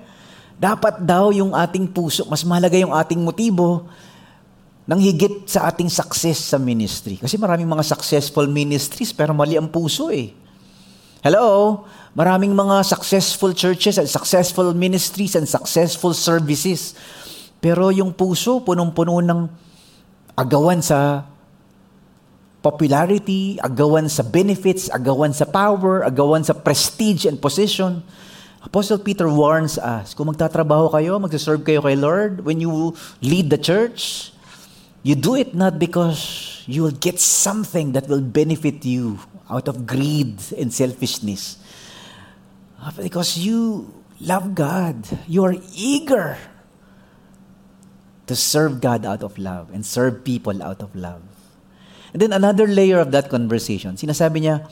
Dapat 0.56 1.03
daw 1.03 1.36
yung 1.36 1.51
ating 1.51 1.91
puso, 1.91 2.23
mas 2.32 2.47
mahalaga 2.47 2.79
yung 2.79 2.95
ating 2.95 3.19
motibo 3.19 3.84
nang 4.88 4.99
higit 4.99 5.47
sa 5.47 5.67
ating 5.67 5.91
success 5.91 6.56
sa 6.56 6.58
ministry. 6.60 7.19
Kasi 7.19 7.36
maraming 7.36 7.67
mga 7.67 7.84
successful 7.84 8.47
ministries 8.47 9.12
pero 9.12 9.36
mali 9.36 9.60
ang 9.60 9.67
puso 9.67 10.08
eh. 10.08 10.32
Hello? 11.23 11.84
Maraming 12.15 12.51
mga 12.51 12.84
successful 12.84 13.56
churches 13.56 13.99
and 13.99 14.08
successful 14.08 14.71
ministries 14.75 15.36
and 15.36 15.47
successful 15.47 16.12
services 16.12 16.95
pero 17.63 17.95
yung 17.95 18.12
puso, 18.12 18.60
punong-puno 18.60 19.23
ng 19.23 19.47
agawan 20.36 20.84
sa 20.84 21.23
popularity, 22.60 23.56
agawan 23.63 24.12
sa 24.12 24.19
benefits, 24.19 24.91
agawan 24.91 25.32
sa 25.32 25.47
power, 25.47 26.04
agawan 26.04 26.43
sa 26.43 26.52
prestige 26.52 27.23
and 27.23 27.39
position. 27.39 28.04
Apostle 28.60 28.99
Peter 28.99 29.32
warns 29.32 29.80
us, 29.80 30.12
kung 30.12 30.28
magtatrabaho 30.28 30.91
kayo, 30.91 31.15
magsaserve 31.23 31.63
kayo 31.63 31.80
kay 31.80 31.95
Lord, 31.95 32.43
when 32.43 32.60
you 32.60 32.91
lead 33.23 33.47
the 33.47 33.60
church, 33.60 34.32
you 34.99 35.15
do 35.15 35.39
it 35.39 35.56
not 35.56 35.80
because 35.80 36.63
you 36.67 36.84
will 36.84 36.99
get 36.99 37.15
something 37.15 37.95
that 37.95 38.12
will 38.12 38.23
benefit 38.23 38.84
you 38.84 39.23
out 39.47 39.71
of 39.71 39.88
greed 39.88 40.36
and 40.60 40.67
selfishness. 40.71 41.63
Because 42.99 43.39
you 43.39 43.88
love 44.19 44.52
God. 44.52 45.08
You 45.32 45.47
are 45.47 45.56
eager 45.71 46.36
to 48.27 48.33
serve 48.36 48.79
God 48.79 49.03
out 49.03 49.21
of 49.21 49.36
love 49.36 49.71
and 49.75 49.83
serve 49.83 50.23
people 50.23 50.63
out 50.63 50.79
of 50.79 50.95
love. 50.95 51.23
And 52.13 52.21
then 52.21 52.31
another 52.31 52.69
layer 52.69 53.01
of 53.01 53.09
that 53.12 53.27
conversation, 53.27 53.97
sinasabi 53.97 54.45
niya, 54.45 54.69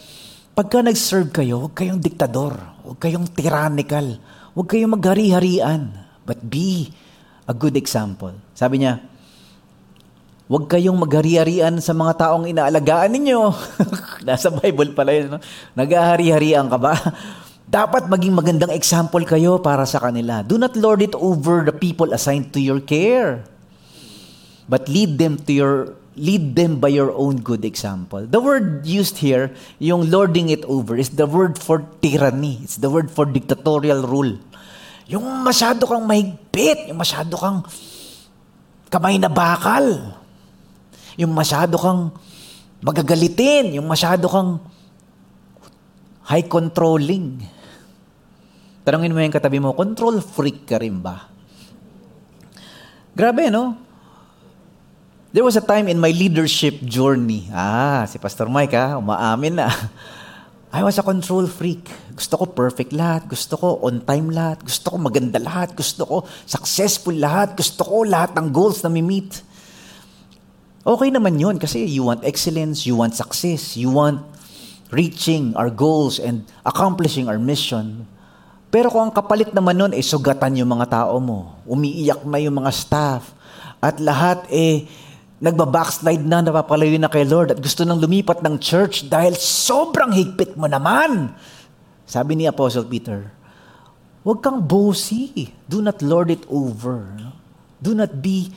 pagka 0.54 0.86
nag-serve 0.86 1.34
kayo, 1.34 1.68
huwag 1.68 1.76
kayong 1.76 2.00
diktador, 2.00 2.54
huwag 2.86 3.00
kayong 3.02 3.26
tyrannical, 3.34 4.22
huwag 4.54 4.68
kayong 4.70 4.94
maghari-harian, 4.94 5.90
but 6.24 6.38
be 6.46 6.94
a 7.50 7.56
good 7.56 7.74
example. 7.76 8.32
Sabi 8.54 8.86
niya, 8.86 9.02
huwag 10.46 10.70
kayong 10.70 11.00
maghari-harian 11.02 11.82
sa 11.82 11.98
mga 11.98 12.28
taong 12.28 12.46
inaalagaan 12.46 13.10
ninyo. 13.10 13.50
Nasa 14.28 14.54
Bible 14.54 14.94
pala 14.94 15.12
yun. 15.16 15.34
No? 15.34 15.40
Nag-ahari-harian 15.74 16.70
ka 16.70 16.78
ba? 16.78 16.94
Dapat 17.72 18.12
maging 18.12 18.36
magandang 18.36 18.76
example 18.76 19.24
kayo 19.24 19.56
para 19.64 19.88
sa 19.88 20.04
kanila. 20.04 20.44
Do 20.44 20.60
not 20.60 20.76
lord 20.76 21.00
it 21.00 21.16
over 21.16 21.64
the 21.64 21.72
people 21.72 22.12
assigned 22.12 22.52
to 22.52 22.60
your 22.60 22.84
care. 22.84 23.48
But 24.68 24.92
lead 24.92 25.16
them 25.16 25.40
to 25.48 25.52
your 25.56 25.76
lead 26.20 26.60
them 26.60 26.84
by 26.84 26.92
your 26.92 27.16
own 27.16 27.40
good 27.40 27.64
example. 27.64 28.28
The 28.28 28.44
word 28.44 28.84
used 28.84 29.24
here, 29.24 29.56
yung 29.80 30.12
lording 30.12 30.52
it 30.52 30.68
over, 30.68 31.00
is 31.00 31.16
the 31.16 31.24
word 31.24 31.56
for 31.56 31.88
tyranny. 32.04 32.60
It's 32.60 32.76
the 32.76 32.92
word 32.92 33.08
for 33.08 33.24
dictatorial 33.24 34.04
rule. 34.04 34.36
Yung 35.08 35.24
masyado 35.40 35.88
kang 35.88 36.04
mahigpit, 36.04 36.92
yung 36.92 37.00
masyado 37.00 37.40
kang 37.40 37.64
kamay 38.92 39.16
na 39.16 39.32
bakal, 39.32 40.20
yung 41.16 41.32
masyado 41.32 41.80
kang 41.80 42.12
magagalitin, 42.84 43.80
yung 43.80 43.88
masyado 43.88 44.28
kang 44.28 44.60
high 46.28 46.44
controlling. 46.44 47.40
Tanungin 48.82 49.14
mo 49.14 49.22
yung 49.22 49.34
katabi 49.34 49.62
mo, 49.62 49.78
control 49.78 50.22
freak 50.22 50.66
ka 50.66 50.82
rin 50.82 50.98
ba? 50.98 51.30
Grabe, 53.14 53.52
no? 53.54 53.78
There 55.32 55.48
was 55.48 55.56
a 55.56 55.64
time 55.64 55.88
in 55.88 55.96
my 55.96 56.12
leadership 56.12 56.84
journey. 56.84 57.48
Ah, 57.56 58.04
si 58.04 58.20
Pastor 58.20 58.52
Mike 58.52 58.76
ha, 58.76 59.00
umaamin 59.00 59.64
na. 59.64 59.72
I 60.76 60.84
was 60.84 61.00
a 61.00 61.04
control 61.04 61.48
freak. 61.48 61.88
Gusto 62.16 62.40
ko 62.40 62.44
perfect 62.52 62.92
lahat. 62.96 63.28
Gusto 63.28 63.60
ko 63.60 63.80
on 63.84 64.04
time 64.04 64.32
lahat. 64.32 64.64
Gusto 64.64 64.96
ko 64.96 64.98
maganda 65.00 65.40
lahat. 65.40 65.76
Gusto 65.76 66.04
ko 66.08 66.18
successful 66.48 67.16
lahat. 67.16 67.56
Gusto 67.60 67.84
ko 67.84 68.08
lahat 68.08 68.36
ng 68.40 68.52
goals 68.52 68.80
na 68.84 68.92
mi-meet. 68.92 69.44
Okay 70.82 71.14
naman 71.14 71.38
yun 71.38 71.62
kasi 71.62 71.86
you 71.86 72.08
want 72.08 72.26
excellence, 72.26 72.90
you 72.90 72.98
want 72.98 73.14
success, 73.14 73.78
you 73.78 73.94
want 73.94 74.26
reaching 74.90 75.54
our 75.54 75.70
goals 75.70 76.18
and 76.18 76.44
accomplishing 76.66 77.30
our 77.30 77.38
mission. 77.38 78.10
Pero 78.72 78.88
kung 78.88 79.04
ang 79.04 79.14
kapalit 79.14 79.52
naman 79.52 79.76
nun, 79.76 79.92
eh, 79.92 80.00
sugatan 80.00 80.56
yung 80.56 80.72
mga 80.72 80.88
tao 80.88 81.20
mo. 81.20 81.60
Umiiyak 81.68 82.24
na 82.24 82.40
yung 82.40 82.56
mga 82.56 82.72
staff. 82.72 83.36
At 83.84 84.00
lahat, 84.00 84.48
eh, 84.48 84.88
nagbabackslide 85.44 86.24
na, 86.24 86.40
napapalayo 86.40 86.96
na 86.96 87.12
kay 87.12 87.28
Lord 87.28 87.52
at 87.52 87.60
gusto 87.60 87.84
nang 87.84 88.00
lumipat 88.00 88.40
ng 88.40 88.56
church 88.62 89.12
dahil 89.12 89.36
sobrang 89.36 90.16
higpit 90.16 90.56
mo 90.56 90.72
naman. 90.72 91.36
Sabi 92.08 92.40
ni 92.40 92.48
Apostle 92.48 92.88
Peter, 92.88 93.28
huwag 94.24 94.40
kang 94.40 94.64
bossy. 94.64 95.52
Do 95.68 95.84
not 95.84 96.00
lord 96.00 96.32
it 96.32 96.48
over. 96.48 97.12
Do 97.82 97.92
not 97.92 98.24
be 98.24 98.54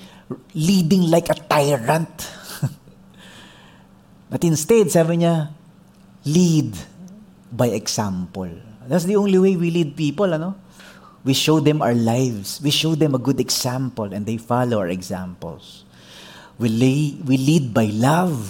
leading 0.54 1.10
like 1.10 1.26
a 1.26 1.38
tyrant. 1.40 2.12
But 4.30 4.46
instead, 4.46 4.92
sabi 4.94 5.24
niya, 5.24 5.50
lead 6.28 6.76
by 7.48 7.72
example. 7.72 8.73
That's 8.88 9.04
the 9.04 9.16
only 9.16 9.38
way 9.38 9.56
we 9.56 9.70
lead 9.70 9.96
people, 9.96 10.32
ano? 10.32 10.54
We 11.24 11.32
show 11.32 11.58
them 11.58 11.80
our 11.80 11.96
lives. 11.96 12.60
We 12.60 12.70
show 12.70 12.94
them 12.94 13.14
a 13.14 13.18
good 13.18 13.40
example 13.40 14.12
and 14.12 14.26
they 14.26 14.36
follow 14.36 14.84
our 14.84 14.92
examples. 14.92 15.84
We, 16.58 16.68
lay, 16.68 17.16
we 17.24 17.36
lead 17.40 17.72
by 17.72 17.88
love, 17.90 18.44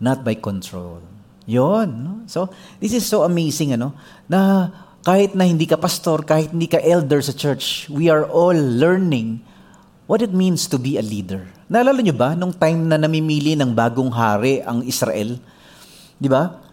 not 0.00 0.24
by 0.24 0.34
control. 0.34 1.00
Yon. 1.46 1.88
No? 2.04 2.12
So, 2.26 2.50
this 2.80 2.92
is 2.92 3.06
so 3.06 3.22
amazing, 3.22 3.72
ano, 3.72 3.94
na 4.28 4.72
kahit 5.04 5.36
na 5.36 5.44
hindi 5.44 5.68
ka 5.68 5.76
pastor, 5.76 6.24
kahit 6.24 6.50
hindi 6.50 6.66
ka 6.66 6.80
elder 6.80 7.20
sa 7.20 7.36
church, 7.36 7.86
we 7.92 8.08
are 8.08 8.24
all 8.24 8.56
learning 8.56 9.44
what 10.08 10.24
it 10.24 10.32
means 10.32 10.64
to 10.68 10.80
be 10.80 10.96
a 10.96 11.04
leader. 11.04 11.44
Naalala 11.68 12.00
nyo 12.00 12.16
ba, 12.16 12.32
nung 12.32 12.52
time 12.52 12.88
na 12.88 12.96
namimili 12.96 13.52
ng 13.56 13.72
bagong 13.72 14.12
hari 14.12 14.64
ang 14.64 14.80
Israel, 14.84 15.36
di 16.16 16.28
ba? 16.28 16.63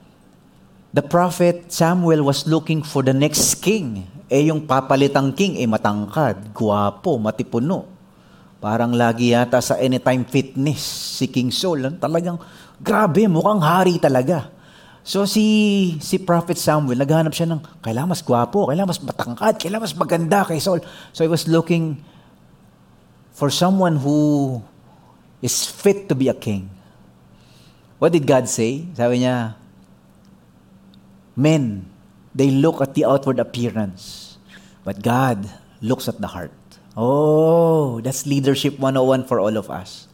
The 0.91 0.99
prophet 0.99 1.71
Samuel 1.71 2.27
was 2.27 2.43
looking 2.43 2.84
for 2.84 2.99
the 2.99 3.15
next 3.15 3.63
king. 3.63 4.04
Eh 4.27 4.51
yung 4.51 4.67
papalitang 4.67 5.32
king, 5.32 5.56
eh 5.56 5.67
matangkad, 5.67 6.51
guwapo, 6.51 7.15
matipuno. 7.15 7.88
Parang 8.60 8.91
lagi 8.91 9.32
yata 9.32 9.63
sa 9.63 9.80
Anytime 9.80 10.27
Fitness, 10.27 10.84
si 11.17 11.32
King 11.32 11.49
Saul, 11.49 11.88
talagang 11.97 12.38
grabe, 12.77 13.25
mukhang 13.25 13.63
hari 13.63 13.97
talaga. 13.97 14.51
So 15.01 15.25
si 15.25 15.97
si 15.97 16.21
Prophet 16.21 16.60
Samuel, 16.60 17.01
naghanap 17.01 17.34
siya 17.34 17.49
ng 17.49 17.82
kailangan 17.82 18.13
mas 18.13 18.21
gwapo, 18.21 18.69
kailangan 18.69 18.91
mas 18.91 19.01
matangkad, 19.01 19.54
kailangan 19.58 19.86
mas 19.88 19.97
maganda 19.97 20.39
kay 20.45 20.60
Saul. 20.62 20.84
So 21.15 21.25
he 21.25 21.32
was 21.32 21.49
looking 21.49 22.04
for 23.34 23.49
someone 23.49 23.97
who 23.97 24.60
is 25.41 25.65
fit 25.65 26.06
to 26.12 26.13
be 26.13 26.30
a 26.30 26.38
king. 26.38 26.69
What 27.97 28.13
did 28.13 28.30
God 28.30 28.45
say? 28.45 28.86
Sabi 28.93 29.25
niya, 29.25 29.58
men, 31.35 31.87
they 32.35 32.51
look 32.51 32.79
at 32.81 32.95
the 32.95 33.05
outward 33.05 33.39
appearance, 33.39 34.35
but 34.83 35.03
God 35.03 35.47
looks 35.81 36.07
at 36.07 36.19
the 36.19 36.27
heart. 36.27 36.55
Oh, 36.95 38.03
that's 38.03 38.27
leadership 38.27 38.79
101 38.79 39.27
for 39.27 39.39
all 39.39 39.55
of 39.55 39.71
us. 39.71 40.11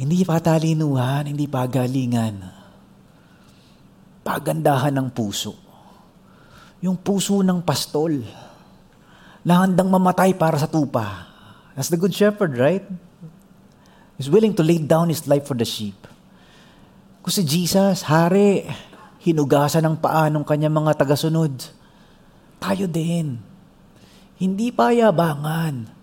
Hindi 0.00 0.24
patalinuhan, 0.24 1.28
hindi 1.28 1.44
pagalingan. 1.44 2.40
Pagandahan 4.24 4.96
ng 4.96 5.08
puso. 5.12 5.52
Yung 6.80 6.96
puso 6.96 7.44
ng 7.44 7.60
pastol 7.60 8.24
na 9.44 9.64
handang 9.64 9.92
mamatay 9.92 10.32
para 10.32 10.56
sa 10.56 10.64
tupa. 10.64 11.28
That's 11.76 11.92
the 11.92 12.00
good 12.00 12.16
shepherd, 12.16 12.56
right? 12.56 12.84
He's 14.16 14.32
willing 14.32 14.56
to 14.56 14.64
lay 14.64 14.80
down 14.80 15.08
his 15.08 15.24
life 15.28 15.48
for 15.48 15.56
the 15.56 15.68
sheep. 15.68 15.96
Kung 17.20 17.32
Jesus, 17.44 18.04
hari, 18.08 18.64
hinugasan 19.20 19.84
ng 19.84 19.96
paa 20.00 20.32
ng 20.32 20.42
kanyang 20.42 20.74
mga 20.80 20.96
tagasunod. 20.96 21.52
Tayo 22.60 22.88
din 22.88 23.50
hindi 24.40 24.72
payabangan. 24.72 26.00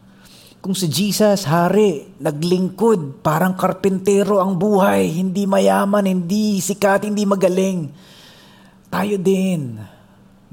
Kung 0.61 0.77
si 0.77 0.85
Jesus, 0.85 1.41
hari, 1.49 2.05
naglingkod, 2.21 3.25
parang 3.25 3.57
karpintero 3.57 4.37
ang 4.37 4.53
buhay, 4.53 5.09
hindi 5.09 5.49
mayaman, 5.49 6.05
hindi 6.05 6.61
sikat, 6.61 7.09
hindi 7.09 7.25
magaling. 7.25 7.89
Tayo 8.93 9.17
din. 9.17 9.81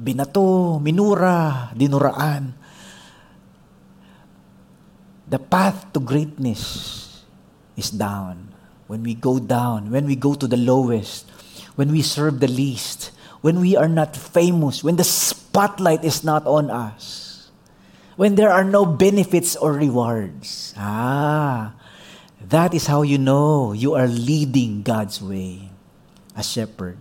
Binato, 0.01 0.81
minura, 0.81 1.69
dinuraan. 1.77 2.57
The 5.29 5.41
path 5.41 5.93
to 5.93 6.01
greatness 6.01 6.65
is 7.77 7.93
down. 7.93 8.49
When 8.89 9.05
we 9.05 9.13
go 9.13 9.37
down, 9.37 9.93
when 9.93 10.09
we 10.09 10.17
go 10.17 10.33
to 10.33 10.49
the 10.49 10.61
lowest, 10.61 11.29
when 11.75 11.91
we 11.91 12.03
serve 12.03 12.41
the 12.41 12.51
least, 12.51 13.11
when 13.41 13.61
we 13.61 13.77
are 13.77 13.89
not 13.89 14.17
famous, 14.17 14.83
when 14.83 14.97
the 14.97 15.05
spotlight 15.05 16.05
is 16.05 16.25
not 16.25 16.47
on 16.47 16.71
us, 16.71 17.51
when 18.17 18.35
there 18.35 18.51
are 18.51 18.65
no 18.65 18.87
benefits 18.87 19.57
or 19.57 19.73
rewards. 19.73 20.75
Ah, 20.79 21.75
that 22.41 22.75
is 22.75 22.87
how 22.87 23.03
you 23.03 23.19
know 23.19 23.73
you 23.73 23.95
are 23.95 24.07
leading 24.07 24.83
God's 24.83 25.21
way. 25.21 25.71
A 26.35 26.43
shepherd. 26.43 26.99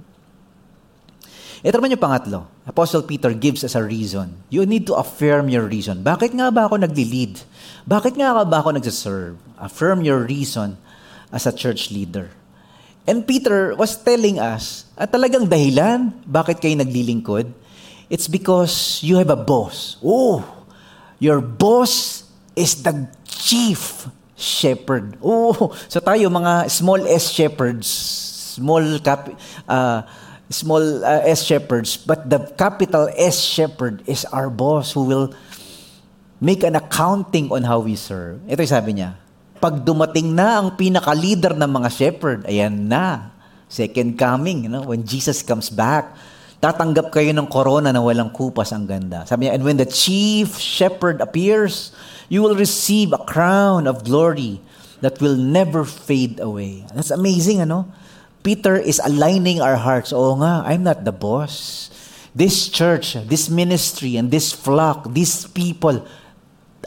Ito 1.63 1.79
naman 1.79 1.95
yung 1.95 2.03
pangatlo. 2.03 2.39
Apostle 2.67 3.07
Peter 3.07 3.31
gives 3.31 3.63
us 3.63 3.71
a 3.71 3.83
reason. 3.83 4.43
You 4.51 4.67
need 4.67 4.83
to 4.91 4.99
affirm 4.99 5.47
your 5.47 5.63
reason. 5.63 6.03
Bakit 6.03 6.35
nga 6.35 6.51
ba 6.51 6.67
ako 6.67 6.83
nagli-lead? 6.83 7.39
Bakit 7.87 8.19
nga 8.19 8.43
ba 8.43 8.59
ako 8.59 8.75
nagsiserve? 8.75 9.39
Affirm 9.55 10.03
your 10.03 10.27
reason 10.27 10.75
as 11.31 11.47
a 11.47 11.55
church 11.55 11.87
leader. 11.87 12.35
And 13.03 13.27
Peter 13.27 13.75
was 13.75 13.99
telling 13.99 14.39
us, 14.39 14.87
at 14.95 15.11
talagang 15.11 15.51
dahilan, 15.51 16.15
bakit 16.23 16.63
kayo 16.63 16.79
naglilingkod? 16.79 17.51
It's 18.07 18.31
because 18.31 19.03
you 19.03 19.19
have 19.19 19.31
a 19.31 19.39
boss. 19.39 19.99
Oh, 19.99 20.63
Your 21.23 21.39
boss 21.39 22.27
is 22.51 22.83
the 22.83 23.07
chief 23.23 24.11
shepherd. 24.35 25.15
Oh, 25.23 25.71
so 25.87 26.03
tayo 26.03 26.27
mga 26.27 26.67
small 26.67 26.99
s 27.07 27.31
shepherds, 27.31 27.87
small 28.59 28.83
cap 28.99 29.31
uh, 29.63 30.03
small 30.51 30.83
uh, 30.83 31.23
s 31.23 31.47
shepherds, 31.47 31.95
but 31.95 32.27
the 32.27 32.43
capital 32.59 33.07
S 33.15 33.39
shepherd 33.39 34.03
is 34.03 34.27
our 34.35 34.51
boss 34.51 34.91
who 34.91 35.07
will 35.07 35.31
make 36.43 36.67
an 36.67 36.75
accounting 36.75 37.47
on 37.55 37.63
how 37.63 37.79
we 37.79 37.95
serve. 37.95 38.43
Ito 38.51 38.67
yung 38.67 38.75
sabi 38.75 38.91
niya. 38.99 39.22
Pag 39.63 39.87
dumating 39.87 40.35
na 40.35 40.59
ang 40.59 40.75
pinaka-leader 40.75 41.55
ng 41.55 41.71
mga 41.71 41.87
shepherd, 41.87 42.43
ayan 42.43 42.91
na. 42.91 43.31
Second 43.71 44.19
coming, 44.19 44.67
you 44.67 44.71
know, 44.71 44.83
when 44.83 45.07
Jesus 45.07 45.39
comes 45.39 45.71
back, 45.71 46.11
tatanggap 46.59 47.15
kayo 47.15 47.31
ng 47.31 47.47
corona 47.47 47.95
na 47.95 48.03
walang 48.03 48.27
kupas 48.27 48.75
ang 48.75 48.83
ganda. 48.83 49.23
Sabi 49.23 49.47
niya, 49.47 49.55
and 49.55 49.63
when 49.63 49.79
the 49.79 49.87
chief 49.87 50.59
shepherd 50.59 51.23
appears, 51.23 51.95
you 52.27 52.43
will 52.43 52.59
receive 52.59 53.15
a 53.15 53.23
crown 53.23 53.87
of 53.87 54.03
glory 54.03 54.59
that 54.99 55.23
will 55.23 55.39
never 55.39 55.87
fade 55.87 56.43
away. 56.43 56.83
That's 56.91 57.15
amazing, 57.15 57.63
ano? 57.63 57.87
Peter 58.43 58.75
is 58.75 58.99
aligning 58.99 59.63
our 59.63 59.79
hearts. 59.79 60.11
Oo 60.11 60.43
nga, 60.43 60.67
I'm 60.67 60.83
not 60.83 61.07
the 61.07 61.15
boss. 61.15 61.87
This 62.35 62.67
church, 62.67 63.15
this 63.31 63.47
ministry, 63.47 64.19
and 64.19 64.27
this 64.27 64.51
flock, 64.51 65.07
these 65.15 65.47
people, 65.47 66.03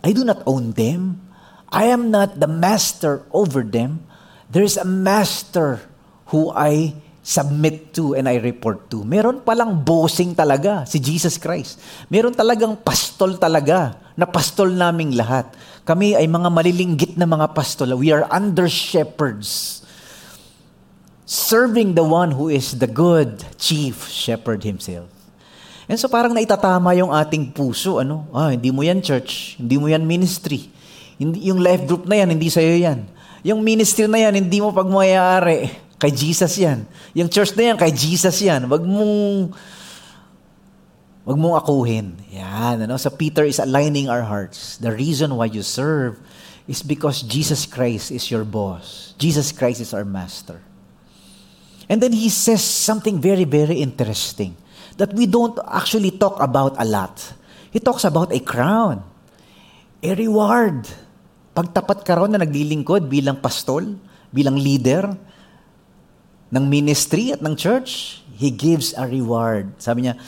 I 0.04 0.12
do 0.12 0.28
not 0.28 0.44
own 0.44 0.76
them. 0.76 1.24
I 1.70 1.90
am 1.90 2.14
not 2.14 2.38
the 2.38 2.46
master 2.46 3.26
over 3.35 3.66
them. 3.66 4.07
There 4.50 4.62
is 4.62 4.79
a 4.79 4.87
master 4.87 5.83
who 6.31 6.55
I 6.55 6.94
submit 7.26 7.90
to 7.98 8.14
and 8.14 8.31
I 8.31 8.38
report 8.38 8.87
to. 8.94 9.02
Meron 9.02 9.42
palang 9.42 9.83
bossing 9.83 10.31
talaga 10.38 10.87
si 10.87 11.02
Jesus 11.02 11.42
Christ. 11.42 11.83
Meron 12.07 12.31
talagang 12.31 12.79
pastol 12.79 13.35
talaga 13.35 13.98
na 14.14 14.31
pastol 14.31 14.70
naming 14.70 15.18
lahat. 15.18 15.50
Kami 15.83 16.14
ay 16.14 16.31
mga 16.31 16.48
malilinggit 16.55 17.12
na 17.18 17.26
mga 17.26 17.50
pastol. 17.50 17.98
We 17.98 18.14
are 18.14 18.22
under 18.31 18.70
shepherds. 18.70 19.83
Serving 21.26 21.98
the 21.98 22.07
one 22.07 22.31
who 22.31 22.46
is 22.46 22.79
the 22.79 22.87
good 22.87 23.42
chief 23.59 24.07
shepherd 24.07 24.62
himself. 24.62 25.11
And 25.90 25.98
so 25.98 26.07
parang 26.07 26.31
naitatama 26.31 26.94
yung 26.94 27.11
ating 27.11 27.50
puso. 27.50 27.98
Ano? 27.98 28.31
Ah, 28.31 28.55
hindi 28.55 28.70
mo 28.70 28.87
yan 28.87 29.02
church. 29.02 29.59
Hindi 29.59 29.83
mo 29.83 29.90
yan 29.90 30.07
ministry. 30.07 30.70
Yung 31.18 31.59
life 31.61 31.88
group 31.88 32.05
na 32.05 32.20
yan, 32.20 32.37
hindi 32.37 32.52
sa'yo 32.52 32.76
yan. 32.76 33.09
Yung 33.46 33.62
ministry 33.62 34.05
na 34.11 34.20
yan, 34.20 34.42
hindi 34.42 34.59
mo 34.61 34.74
pagmayari. 34.74 35.70
Kay 35.96 36.12
Jesus 36.12 36.52
yan. 36.61 36.85
Yung 37.16 37.33
church 37.33 37.57
na 37.57 37.72
yan, 37.72 37.76
kay 37.81 37.88
Jesus 37.94 38.37
yan. 38.44 38.68
Wag 38.68 38.85
mong, 38.85 39.55
wag 41.24 41.37
mong 41.40 41.57
akuhin. 41.57 42.12
Yan. 42.29 42.85
Ano? 42.85 43.00
So 43.00 43.09
Peter 43.09 43.48
is 43.48 43.57
aligning 43.57 44.12
our 44.12 44.20
hearts. 44.20 44.76
The 44.76 44.92
reason 44.92 45.33
why 45.33 45.48
you 45.48 45.64
serve 45.64 46.20
is 46.68 46.83
because 46.83 47.24
Jesus 47.24 47.64
Christ 47.64 48.12
is 48.12 48.29
your 48.29 48.44
boss. 48.44 49.14
Jesus 49.16 49.52
Christ 49.57 49.81
is 49.81 49.94
our 49.96 50.05
master. 50.05 50.61
And 51.88 52.02
then 52.02 52.12
he 52.12 52.29
says 52.29 52.61
something 52.61 53.20
very, 53.22 53.44
very 53.44 53.81
interesting 53.81 54.57
that 54.98 55.14
we 55.14 55.24
don't 55.24 55.57
actually 55.70 56.11
talk 56.11 56.42
about 56.42 56.74
a 56.76 56.85
lot. 56.85 57.33
He 57.70 57.79
talks 57.79 58.05
about 58.05 58.35
a 58.35 58.40
crown, 58.40 59.05
a 60.02 60.14
reward. 60.14 60.88
Pagtapat 61.56 62.04
ka 62.04 62.20
raw 62.20 62.28
na 62.28 62.36
naglilingkod 62.36 63.08
bilang 63.08 63.40
pastol, 63.40 63.96
bilang 64.28 64.60
leader, 64.60 65.08
ng 66.52 66.64
ministry 66.68 67.32
at 67.32 67.42
ng 67.42 67.56
church, 67.56 68.22
He 68.36 68.52
gives 68.52 68.92
a 68.92 69.08
reward. 69.08 69.72
Sabi 69.80 70.04
niya, 70.04 70.20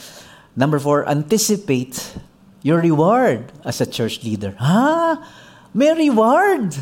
number 0.57 0.81
four, 0.81 1.05
anticipate 1.05 2.17
your 2.65 2.81
reward 2.81 3.53
as 3.61 3.79
a 3.79 3.87
church 3.87 4.25
leader. 4.25 4.57
Ha? 4.57 5.21
May 5.77 5.93
reward. 5.93 6.73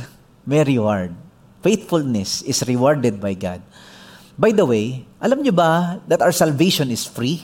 May 0.47 0.63
reward. 0.63 1.11
Faithfulness 1.59 2.41
is 2.47 2.63
rewarded 2.63 3.19
by 3.19 3.35
God. 3.35 3.59
By 4.39 4.55
the 4.55 4.63
way, 4.63 5.03
alam 5.19 5.43
niyo 5.43 5.51
ba 5.51 5.99
that 6.07 6.23
our 6.23 6.31
salvation 6.31 6.87
is 6.93 7.03
free? 7.03 7.43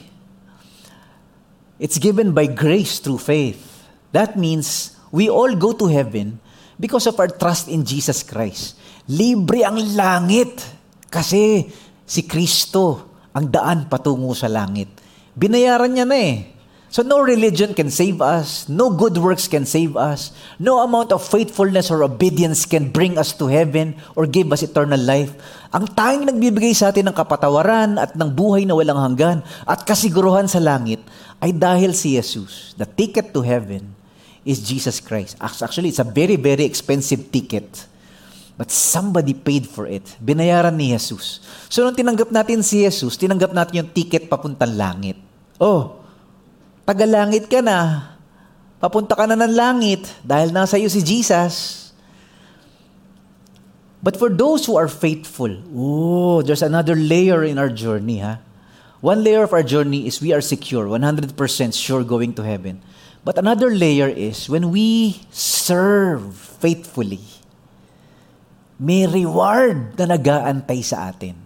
It's 1.75 1.99
given 1.99 2.31
by 2.31 2.47
grace 2.47 3.03
through 3.03 3.19
faith. 3.19 3.83
That 4.15 4.39
means 4.39 4.95
we 5.11 5.27
all 5.27 5.51
go 5.57 5.75
to 5.75 5.91
heaven 5.91 6.39
because 6.77 7.05
of 7.09 7.17
our 7.19 7.29
trust 7.29 7.69
in 7.69 7.85
Jesus 7.85 8.21
Christ. 8.25 8.79
Libre 9.09 9.67
ang 9.67 9.77
langit 9.93 10.63
kasi 11.11 11.67
si 12.07 12.21
Kristo 12.25 13.13
ang 13.33 13.49
daan 13.49 13.89
patungo 13.89 14.31
sa 14.37 14.47
langit. 14.47 14.89
Binayaran 15.33 15.91
niya 15.91 16.05
na 16.05 16.17
eh. 16.17 16.53
So 16.93 17.01
no 17.01 17.25
religion 17.25 17.73
can 17.73 17.89
save 17.89 18.21
us, 18.21 18.69
no 18.69 18.93
good 18.93 19.17
works 19.17 19.49
can 19.49 19.65
save 19.65 19.97
us, 19.97 20.29
no 20.61 20.85
amount 20.85 21.09
of 21.09 21.25
faithfulness 21.25 21.89
or 21.89 22.05
obedience 22.05 22.69
can 22.69 22.93
bring 22.93 23.17
us 23.17 23.33
to 23.41 23.49
heaven 23.49 23.97
or 24.13 24.29
give 24.29 24.53
us 24.53 24.61
eternal 24.61 25.01
life. 25.01 25.33
Ang 25.73 25.89
tanging 25.97 26.29
nagbibigay 26.29 26.77
sa 26.77 26.93
atin 26.93 27.09
ng 27.09 27.17
kapatawaran 27.17 27.97
at 27.97 28.13
ng 28.13 28.29
buhay 28.29 28.69
na 28.69 28.77
walang 28.77 29.01
hanggan 29.01 29.41
at 29.65 29.81
kasiguruhan 29.89 30.45
sa 30.45 30.61
langit 30.61 31.01
ay 31.41 31.49
dahil 31.49 31.97
si 31.97 32.13
Jesus. 32.13 32.77
The 32.77 32.85
ticket 32.85 33.33
to 33.33 33.41
heaven 33.41 34.02
is 34.43 34.59
Jesus 34.59 34.99
Christ. 34.99 35.39
Actually, 35.39 35.89
it's 35.89 36.03
a 36.03 36.07
very, 36.07 36.35
very 36.35 36.63
expensive 36.67 37.31
ticket. 37.31 37.87
But 38.53 38.69
somebody 38.69 39.33
paid 39.33 39.65
for 39.65 39.89
it. 39.89 40.05
Binayaran 40.21 40.77
ni 40.77 40.93
Jesus. 40.93 41.41
So 41.73 41.81
nung 41.81 41.97
tinanggap 41.97 42.29
natin 42.29 42.61
si 42.61 42.85
Jesus, 42.85 43.17
tinanggap 43.17 43.49
natin 43.49 43.81
yung 43.81 43.89
ticket 43.89 44.29
papuntang 44.29 44.77
langit. 44.77 45.17
Oh, 45.57 46.05
taga-langit 46.85 47.49
ka 47.49 47.65
na. 47.65 48.13
Papunta 48.77 49.17
ka 49.17 49.25
na 49.25 49.39
ng 49.39 49.55
langit 49.55 50.05
dahil 50.21 50.53
nasa 50.53 50.77
iyo 50.77 50.91
si 50.91 51.01
Jesus. 51.01 51.81
But 54.03 54.19
for 54.19 54.27
those 54.27 54.67
who 54.67 54.75
are 54.75 54.91
faithful, 54.91 55.49
oh, 55.71 56.43
there's 56.43 56.61
another 56.61 56.93
layer 56.93 57.47
in 57.47 57.55
our 57.55 57.71
journey, 57.71 58.19
ha? 58.19 58.43
One 58.99 59.23
layer 59.23 59.47
of 59.47 59.55
our 59.55 59.63
journey 59.63 60.07
is 60.07 60.19
we 60.19 60.35
are 60.35 60.43
secure, 60.43 60.85
100% 60.87 61.35
sure 61.71 62.03
going 62.03 62.35
to 62.35 62.43
heaven. 62.43 62.83
But 63.23 63.39
another 63.39 63.71
layer 63.71 64.11
is 64.11 64.51
when 64.51 64.75
we 64.75 65.23
serve 65.31 66.35
faithfully 66.35 67.23
may 68.83 69.07
reward 69.07 69.95
na 69.95 70.11
nagaantay 70.11 70.83
sa 70.83 71.07
atin. 71.07 71.39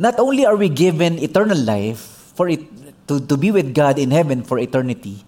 Not 0.00 0.16
only 0.16 0.48
are 0.48 0.56
we 0.56 0.72
given 0.72 1.20
eternal 1.20 1.58
life 1.58 2.32
for 2.32 2.48
it, 2.48 2.64
to, 3.06 3.20
to 3.20 3.36
be 3.36 3.52
with 3.52 3.76
God 3.76 4.00
in 4.00 4.10
heaven 4.10 4.40
for 4.42 4.56
eternity, 4.58 5.20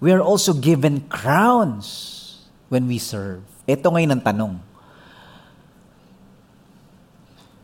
we 0.00 0.10
are 0.10 0.24
also 0.24 0.56
given 0.56 1.04
crowns 1.12 2.40
when 2.72 2.88
we 2.88 2.96
serve. 2.96 3.44
Ito 3.68 3.92
ngayon 3.92 4.16
ang 4.16 4.24
tanong. 4.24 4.54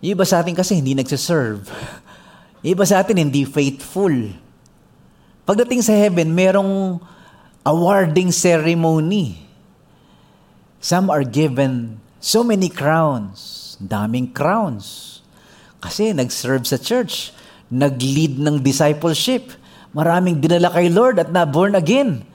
Yung 0.05 0.15
iba 0.15 0.23
sa 0.29 0.45
atin 0.45 0.55
kasi 0.55 0.79
hindi 0.79 0.95
nagsiserve. 0.95 1.67
Yung 2.63 2.79
iba 2.79 2.87
sa 2.87 3.03
atin 3.03 3.19
hindi 3.19 3.43
faithful. 3.43 4.15
Pagdating 5.49 5.81
sa 5.81 5.97
heaven, 5.97 6.29
merong 6.37 7.01
awarding 7.65 8.29
ceremony. 8.29 9.49
Some 10.85 11.09
are 11.09 11.25
given 11.25 12.05
So 12.19 12.43
many 12.43 12.67
crowns. 12.67 13.75
Daming 13.79 14.35
crowns. 14.35 15.19
Kasi 15.79 16.11
nag-serve 16.11 16.67
sa 16.67 16.79
church. 16.79 17.31
Nag-lead 17.71 18.43
ng 18.43 18.59
discipleship. 18.59 19.55
Maraming 19.95 20.43
dinala 20.43 20.75
kay 20.75 20.91
Lord 20.91 21.23
at 21.23 21.31
na-born 21.31 21.79
again. 21.79 22.27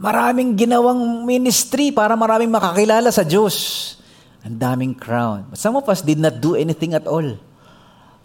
Maraming 0.00 0.56
ginawang 0.56 1.28
ministry 1.28 1.92
para 1.92 2.16
maraming 2.16 2.48
makakilala 2.48 3.12
sa 3.12 3.20
Diyos. 3.20 3.96
Ang 4.48 4.56
daming 4.56 4.94
crown. 4.96 5.52
But 5.52 5.60
some 5.60 5.76
of 5.76 5.84
us 5.92 6.00
did 6.00 6.16
not 6.16 6.40
do 6.40 6.56
anything 6.56 6.96
at 6.96 7.04
all. 7.04 7.36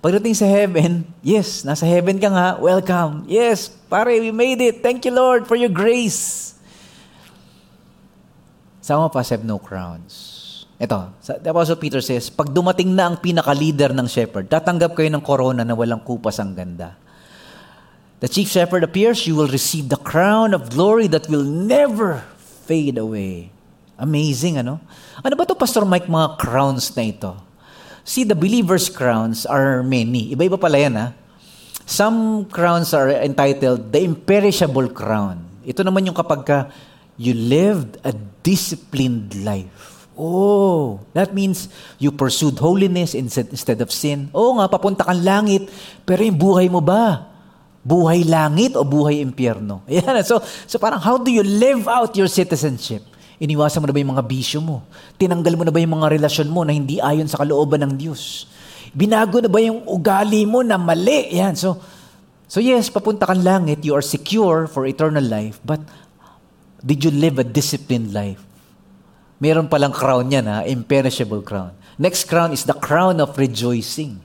Pagdating 0.03 0.35
sa 0.35 0.43
heaven, 0.43 1.07
yes, 1.23 1.63
nasa 1.63 1.87
heaven 1.87 2.19
ka 2.19 2.27
nga, 2.27 2.59
welcome. 2.59 3.23
Yes, 3.23 3.71
pare, 3.87 4.19
we 4.19 4.35
made 4.35 4.59
it. 4.59 4.83
Thank 4.83 5.07
you, 5.07 5.15
Lord, 5.15 5.47
for 5.47 5.55
your 5.55 5.71
grace. 5.71 6.51
Of 8.83 9.15
us 9.15 9.31
have 9.31 9.47
no 9.47 9.63
crowns. 9.63 10.51
Ito, 10.75 11.15
the 11.39 11.47
Apostle 11.55 11.79
Peter 11.79 12.03
says, 12.03 12.27
pag 12.27 12.51
dumating 12.51 12.91
na 12.91 13.07
ang 13.07 13.15
pinaka-leader 13.15 13.95
ng 13.95 14.03
shepherd, 14.11 14.51
tatanggap 14.51 14.91
kayo 14.91 15.07
ng 15.07 15.23
corona 15.23 15.63
na 15.63 15.71
walang 15.71 16.03
kupas 16.03 16.35
ang 16.43 16.51
ganda. 16.51 16.99
The 18.19 18.27
chief 18.27 18.51
shepherd 18.51 18.83
appears, 18.83 19.23
you 19.23 19.39
will 19.39 19.47
receive 19.47 19.87
the 19.87 19.95
crown 19.95 20.51
of 20.51 20.67
glory 20.67 21.07
that 21.15 21.31
will 21.31 21.47
never 21.47 22.27
fade 22.67 22.99
away. 22.99 23.55
Amazing, 23.95 24.59
ano? 24.59 24.83
Ano 25.23 25.33
ba 25.39 25.47
to 25.47 25.55
Pastor 25.55 25.87
Mike, 25.87 26.11
mga 26.11 26.35
crowns 26.35 26.91
na 26.91 27.07
ito? 27.07 27.31
See, 28.03 28.27
the 28.27 28.35
believer's 28.35 28.91
crowns 28.91 29.47
are 29.47 29.79
many. 29.81 30.35
Iba-iba 30.35 30.59
pala 30.59 30.75
yan, 30.75 30.95
ha? 30.99 31.07
Some 31.87 32.47
crowns 32.51 32.91
are 32.91 33.11
entitled 33.11 33.91
the 33.91 34.03
imperishable 34.03 34.91
crown. 34.91 35.43
Ito 35.63 35.83
naman 35.83 36.07
yung 36.07 36.15
kapag 36.15 36.41
ka 36.43 36.59
you 37.15 37.35
lived 37.35 37.99
a 38.03 38.11
disciplined 38.43 39.35
life. 39.43 40.07
Oh, 40.13 41.01
that 41.17 41.33
means 41.33 41.73
you 41.97 42.13
pursued 42.13 42.59
holiness 42.61 43.17
instead 43.17 43.81
of 43.81 43.89
sin. 43.89 44.29
Oo 44.29 44.61
nga, 44.61 44.69
papunta 44.69 45.01
kang 45.01 45.25
langit, 45.25 45.65
pero 46.05 46.21
yung 46.21 46.37
buhay 46.37 46.69
mo 46.69 46.83
ba? 46.83 47.33
Buhay 47.81 48.21
langit 48.23 48.77
o 48.77 48.85
buhay 48.85 49.19
impyerno? 49.25 49.81
Ayan, 49.89 50.21
so, 50.21 50.39
so 50.69 50.77
parang 50.77 51.01
how 51.01 51.17
do 51.17 51.33
you 51.33 51.41
live 51.41 51.89
out 51.89 52.13
your 52.13 52.29
citizenship? 52.29 53.01
Iniwasan 53.41 53.81
mo 53.81 53.89
na 53.89 53.95
ba 53.95 54.01
yung 54.01 54.13
mga 54.13 54.25
bisyo 54.25 54.59
mo? 54.61 54.85
Tinanggal 55.17 55.53
mo 55.57 55.63
na 55.65 55.73
ba 55.73 55.81
yung 55.81 55.95
mga 55.97 56.13
relasyon 56.19 56.49
mo 56.49 56.61
na 56.61 56.73
hindi 56.73 57.01
ayon 57.01 57.25
sa 57.25 57.41
kalooban 57.41 57.81
ng 57.81 57.93
Diyos? 57.97 58.45
Binago 58.93 59.41
na 59.41 59.49
ba 59.49 59.57
yung 59.57 59.81
ugali 59.89 60.45
mo 60.45 60.61
na 60.61 60.77
mali? 60.77 61.33
Yan, 61.33 61.57
so, 61.57 61.81
so 62.45 62.61
yes, 62.61 62.93
papunta 62.93 63.25
kang 63.25 63.41
langit, 63.41 63.81
you 63.81 63.97
are 63.97 64.05
secure 64.05 64.69
for 64.69 64.85
eternal 64.85 65.23
life, 65.23 65.57
but 65.65 65.81
did 66.83 67.01
you 67.01 67.09
live 67.09 67.41
a 67.41 67.45
disciplined 67.47 68.13
life? 68.13 68.41
Meron 69.41 69.65
palang 69.65 69.95
crown 69.95 70.29
yan, 70.29 70.45
ha? 70.45 70.61
imperishable 70.63 71.41
crown. 71.41 71.73
Next 71.97 72.29
crown 72.29 72.53
is 72.53 72.69
the 72.69 72.77
crown 72.77 73.17
of 73.17 73.33
rejoicing. 73.37 74.21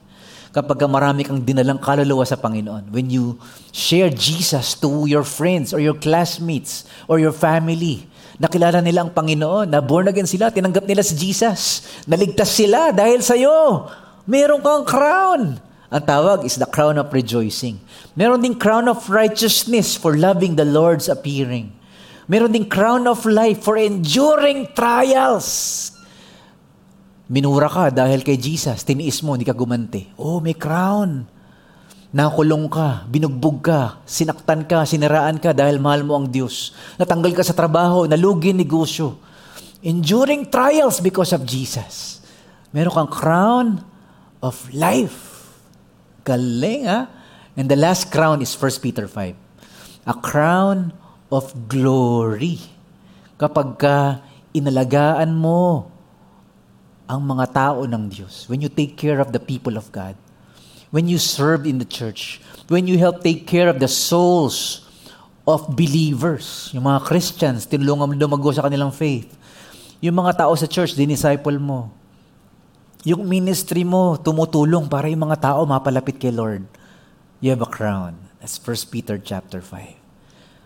kapag 0.49 0.81
marami 0.89 1.21
kang 1.21 1.41
dinalang 1.45 1.77
kaluluwa 1.77 2.25
sa 2.25 2.33
Panginoon. 2.33 2.89
When 2.89 3.09
you 3.13 3.37
share 3.69 4.09
Jesus 4.09 4.73
to 4.81 5.05
your 5.05 5.21
friends 5.21 5.73
or 5.73 5.79
your 5.81 5.93
classmates 5.93 6.89
or 7.05 7.21
your 7.21 7.33
family, 7.33 8.08
nakilala 8.39 8.79
nila 8.79 9.03
ang 9.03 9.11
Panginoon, 9.11 9.67
na 9.67 9.83
born 9.83 10.07
again 10.07 10.25
sila, 10.25 10.49
tinanggap 10.49 10.87
nila 10.87 11.03
si 11.03 11.13
Jesus, 11.19 11.85
naligtas 12.07 12.55
sila 12.55 12.95
dahil 12.95 13.19
sa 13.19 13.35
iyo. 13.35 13.91
Meron 14.23 14.63
kang 14.63 14.87
crown. 14.87 15.41
Ang 15.89 16.03
tawag 16.05 16.45
is 16.45 16.55
the 16.55 16.69
crown 16.69 17.01
of 17.01 17.11
rejoicing. 17.11 17.81
Meron 18.13 18.45
ding 18.45 18.55
crown 18.55 18.85
of 18.87 19.09
righteousness 19.09 19.97
for 19.97 20.15
loving 20.15 20.53
the 20.53 20.65
Lord's 20.65 21.09
appearing. 21.09 21.73
Meron 22.29 22.53
ding 22.53 22.69
crown 22.69 23.09
of 23.09 23.25
life 23.25 23.65
for 23.65 23.73
enduring 23.73 24.69
trials. 24.77 25.89
Minura 27.25 27.65
ka 27.65 27.89
dahil 27.89 28.21
kay 28.21 28.37
Jesus, 28.37 28.85
tiniis 28.85 29.25
mo, 29.25 29.33
hindi 29.33 29.49
ka 29.49 29.57
gumanti. 29.57 30.13
Oh, 30.21 30.37
may 30.37 30.53
crown. 30.53 31.25
Nakulong 32.09 32.65
ka, 32.73 33.05
binugbog 33.05 33.61
ka, 33.61 34.01
sinaktan 34.01 34.65
ka, 34.65 34.81
siniraan 34.81 35.37
ka 35.37 35.53
dahil 35.53 35.77
mahal 35.77 36.01
mo 36.01 36.17
ang 36.17 36.25
Diyos. 36.25 36.73
Natanggal 36.97 37.37
ka 37.37 37.45
sa 37.45 37.53
trabaho, 37.53 38.09
nalugi 38.09 38.49
negosyo. 38.49 39.21
Enduring 39.85 40.49
trials 40.49 40.97
because 41.05 41.37
of 41.37 41.45
Jesus. 41.45 42.17
Meron 42.73 42.97
kang 42.97 43.11
crown 43.13 43.67
of 44.41 44.57
life. 44.73 45.53
Galing, 46.25 46.89
ha? 46.89 47.05
And 47.53 47.69
the 47.69 47.77
last 47.77 48.09
crown 48.09 48.41
is 48.41 48.57
1 48.57 48.81
Peter 48.81 49.05
5. 49.05 50.09
A 50.09 50.15
crown 50.17 50.89
of 51.29 51.53
glory. 51.69 52.57
Kapag 53.37 53.77
ka 53.77 53.97
inalagaan 54.49 55.29
mo 55.37 55.93
ang 57.05 57.21
mga 57.21 57.45
tao 57.53 57.85
ng 57.85 58.09
Diyos, 58.09 58.49
when 58.49 58.65
you 58.65 58.69
take 58.69 58.97
care 58.97 59.21
of 59.21 59.29
the 59.29 59.41
people 59.41 59.77
of 59.77 59.93
God, 59.93 60.17
when 60.89 61.07
you 61.07 61.17
serve 61.17 61.65
in 61.65 61.77
the 61.77 61.87
church, 61.87 62.41
when 62.67 62.85
you 62.85 62.97
help 62.97 63.21
take 63.21 63.45
care 63.45 63.69
of 63.69 63.77
the 63.77 63.87
souls 63.87 64.85
of 65.45 65.73
believers, 65.73 66.69
yung 66.73 66.85
mga 66.85 67.05
Christians, 67.05 67.65
tinulungan 67.65 68.09
mo 68.09 68.13
lumago 68.13 68.49
sa 68.53 68.65
kanilang 68.65 68.93
faith, 68.93 69.33
yung 70.01 70.17
mga 70.17 70.45
tao 70.45 70.53
sa 70.53 70.69
church, 70.69 70.93
dinisciple 70.93 71.57
mo, 71.57 71.89
yung 73.07 73.23
ministry 73.25 73.87
mo, 73.87 74.19
tumutulong 74.19 74.89
para 74.91 75.07
yung 75.07 75.23
mga 75.23 75.51
tao 75.51 75.63
mapalapit 75.63 76.19
kay 76.19 76.33
Lord. 76.33 76.67
You 77.39 77.55
have 77.55 77.63
a 77.63 77.69
crown. 77.69 78.19
That's 78.43 78.59
1 78.59 78.91
Peter 78.91 79.15
chapter 79.15 79.63
5. 79.63 79.95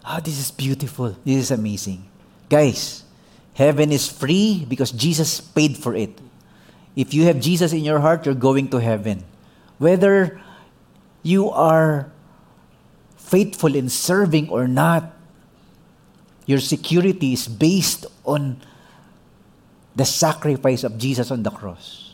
Ah, 0.03 0.17
oh, 0.17 0.19
this 0.19 0.35
is 0.35 0.49
beautiful. 0.49 1.15
This 1.23 1.47
is 1.47 1.51
amazing. 1.53 2.03
Guys, 2.49 3.05
heaven 3.53 3.93
is 3.93 4.09
free 4.09 4.65
because 4.67 4.91
Jesus 4.91 5.39
paid 5.39 5.77
for 5.77 5.95
it. 5.95 6.17
If 6.97 7.13
you 7.13 7.23
have 7.29 7.39
Jesus 7.39 7.71
in 7.71 7.85
your 7.85 8.01
heart, 8.01 8.25
you're 8.25 8.37
going 8.37 8.69
to 8.73 8.81
heaven. 8.81 9.23
Whether 9.77 10.41
you 11.23 11.49
are 11.49 12.11
faithful 13.15 13.73
in 13.73 13.89
serving 13.89 14.49
or 14.49 14.67
not, 14.67 15.13
your 16.45 16.59
security 16.59 17.33
is 17.33 17.47
based 17.47 18.05
on 18.27 18.59
the 19.95 20.05
sacrifice 20.05 20.83
of 20.83 20.97
Jesus 20.97 21.31
on 21.31 21.41
the 21.41 21.53
cross. 21.53 22.13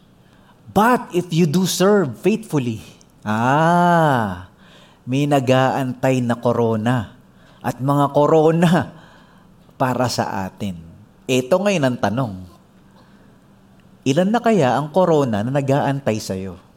But 0.69 1.09
if 1.15 1.33
you 1.33 1.49
do 1.49 1.65
serve 1.65 2.21
faithfully, 2.21 2.85
ah, 3.25 4.53
may 5.09 5.25
nagaantay 5.25 6.21
na 6.21 6.37
korona 6.37 7.17
at 7.65 7.81
mga 7.81 8.05
korona 8.13 8.71
para 9.81 10.05
sa 10.07 10.45
atin. 10.45 10.77
Ito 11.25 11.57
ngayon 11.57 11.85
ang 11.89 11.97
tanong 11.97 12.49
Ilan 14.07 14.31
na 14.31 14.39
kaya 14.39 14.79
ang 14.79 14.89
corona 14.95 15.43
na 15.43 15.51
nag-aantay 15.51 16.17
sa'yo? 16.23 16.68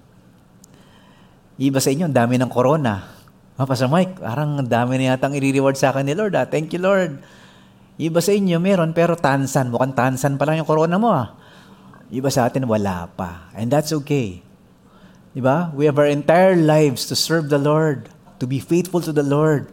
Iba 1.63 1.79
sa 1.79 1.95
inyo, 1.95 2.11
ang 2.11 2.17
dami 2.17 2.43
ng 2.43 2.51
corona. 2.51 3.07
Ah, 3.55 3.63
Pastor 3.63 3.87
Mike, 3.87 4.19
parang 4.19 4.59
ang 4.59 4.67
dami 4.67 4.99
na 4.99 5.15
yata 5.15 5.31
ang 5.31 5.39
i-reward 5.39 5.79
sa 5.79 5.95
akin 5.95 6.03
ni 6.03 6.19
Lord. 6.19 6.35
Ah. 6.35 6.43
Thank 6.43 6.75
you, 6.75 6.83
Lord. 6.83 7.23
Iba 8.03 8.19
sa 8.19 8.35
inyo, 8.35 8.59
meron, 8.59 8.91
pero 8.91 9.15
tansan. 9.15 9.71
Mukhang 9.71 9.95
tansan 9.95 10.35
pa 10.35 10.43
lang 10.51 10.59
yung 10.59 10.67
corona 10.67 10.99
mo. 10.99 11.15
Ah. 11.15 11.39
Iba 12.11 12.35
sa 12.35 12.51
atin, 12.51 12.67
wala 12.67 13.07
pa. 13.15 13.47
And 13.55 13.71
that's 13.71 13.95
okay. 13.95 14.43
Diba? 15.39 15.71
We 15.71 15.87
have 15.87 16.03
our 16.03 16.11
entire 16.11 16.59
lives 16.59 17.07
to 17.07 17.15
serve 17.15 17.47
the 17.47 17.63
Lord, 17.63 18.11
to 18.43 18.51
be 18.51 18.59
faithful 18.59 18.99
to 18.99 19.15
the 19.15 19.23
Lord, 19.23 19.71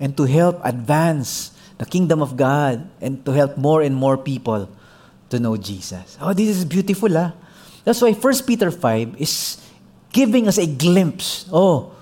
and 0.00 0.16
to 0.16 0.24
help 0.24 0.56
advance 0.64 1.52
the 1.76 1.84
kingdom 1.84 2.24
of 2.24 2.40
God, 2.40 2.88
and 3.04 3.20
to 3.28 3.36
help 3.36 3.60
more 3.60 3.84
and 3.84 3.92
more 3.92 4.16
people 4.16 4.72
to 5.28 5.36
know 5.36 5.60
Jesus. 5.60 6.16
Oh, 6.16 6.32
this 6.32 6.48
is 6.48 6.64
beautiful, 6.64 7.12
ah. 7.12 7.36
That's 7.84 8.00
why 8.00 8.16
1 8.16 8.48
Peter 8.48 8.72
5 8.72 9.20
is 9.20 9.60
giving 10.16 10.48
us 10.48 10.56
a 10.56 10.64
glimpse. 10.64 11.44
Oh, 11.52 11.92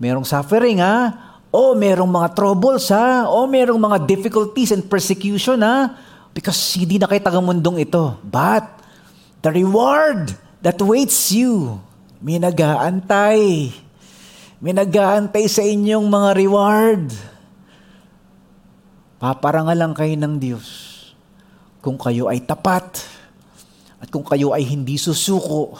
merong 0.00 0.24
suffering, 0.24 0.80
ah. 0.80 1.36
Oh, 1.52 1.76
merong 1.76 2.08
mga 2.08 2.32
troubles, 2.32 2.88
ha? 2.88 3.28
Oh, 3.28 3.44
merong 3.44 3.76
mga 3.76 4.08
difficulties 4.08 4.72
and 4.72 4.88
persecution, 4.88 5.60
ha? 5.60 5.92
Because 6.32 6.56
hindi 6.80 6.96
na 6.96 7.04
kayo 7.04 7.20
tagamundong 7.20 7.84
ito. 7.84 8.16
But, 8.24 8.64
the 9.44 9.52
reward 9.52 10.32
that 10.64 10.80
waits 10.80 11.28
you, 11.28 11.76
may 12.24 12.40
nag-aantay. 12.40 13.68
May 14.64 14.72
nag-aantay 14.72 15.44
sa 15.46 15.60
inyong 15.60 16.08
mga 16.08 16.30
reward. 16.40 17.04
Paparangalan 19.20 19.92
kayo 19.92 20.14
ng 20.16 20.34
Diyos 20.40 20.66
kung 21.78 21.96
kayo 21.98 22.26
ay 22.28 22.42
tapat, 22.42 23.02
at 23.98 24.06
kung 24.14 24.22
kayo 24.22 24.54
ay 24.54 24.62
hindi 24.62 24.94
susuko, 24.94 25.74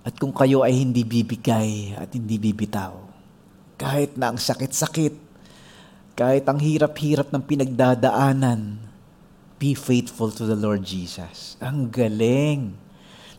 at 0.00 0.16
kung 0.16 0.32
kayo 0.32 0.64
ay 0.64 0.72
hindi 0.72 1.04
bibigay 1.04 1.92
at 1.96 2.16
hindi 2.16 2.40
bibitaw. 2.40 2.96
Kahit 3.76 4.16
na 4.16 4.32
ang 4.32 4.38
sakit-sakit, 4.40 5.12
kahit 6.16 6.44
ang 6.48 6.56
hirap-hirap 6.60 7.32
ng 7.32 7.42
pinagdadaanan, 7.44 8.80
be 9.60 9.76
faithful 9.76 10.32
to 10.32 10.48
the 10.48 10.56
Lord 10.56 10.80
Jesus. 10.84 11.60
Ang 11.60 11.92
galing. 11.92 12.76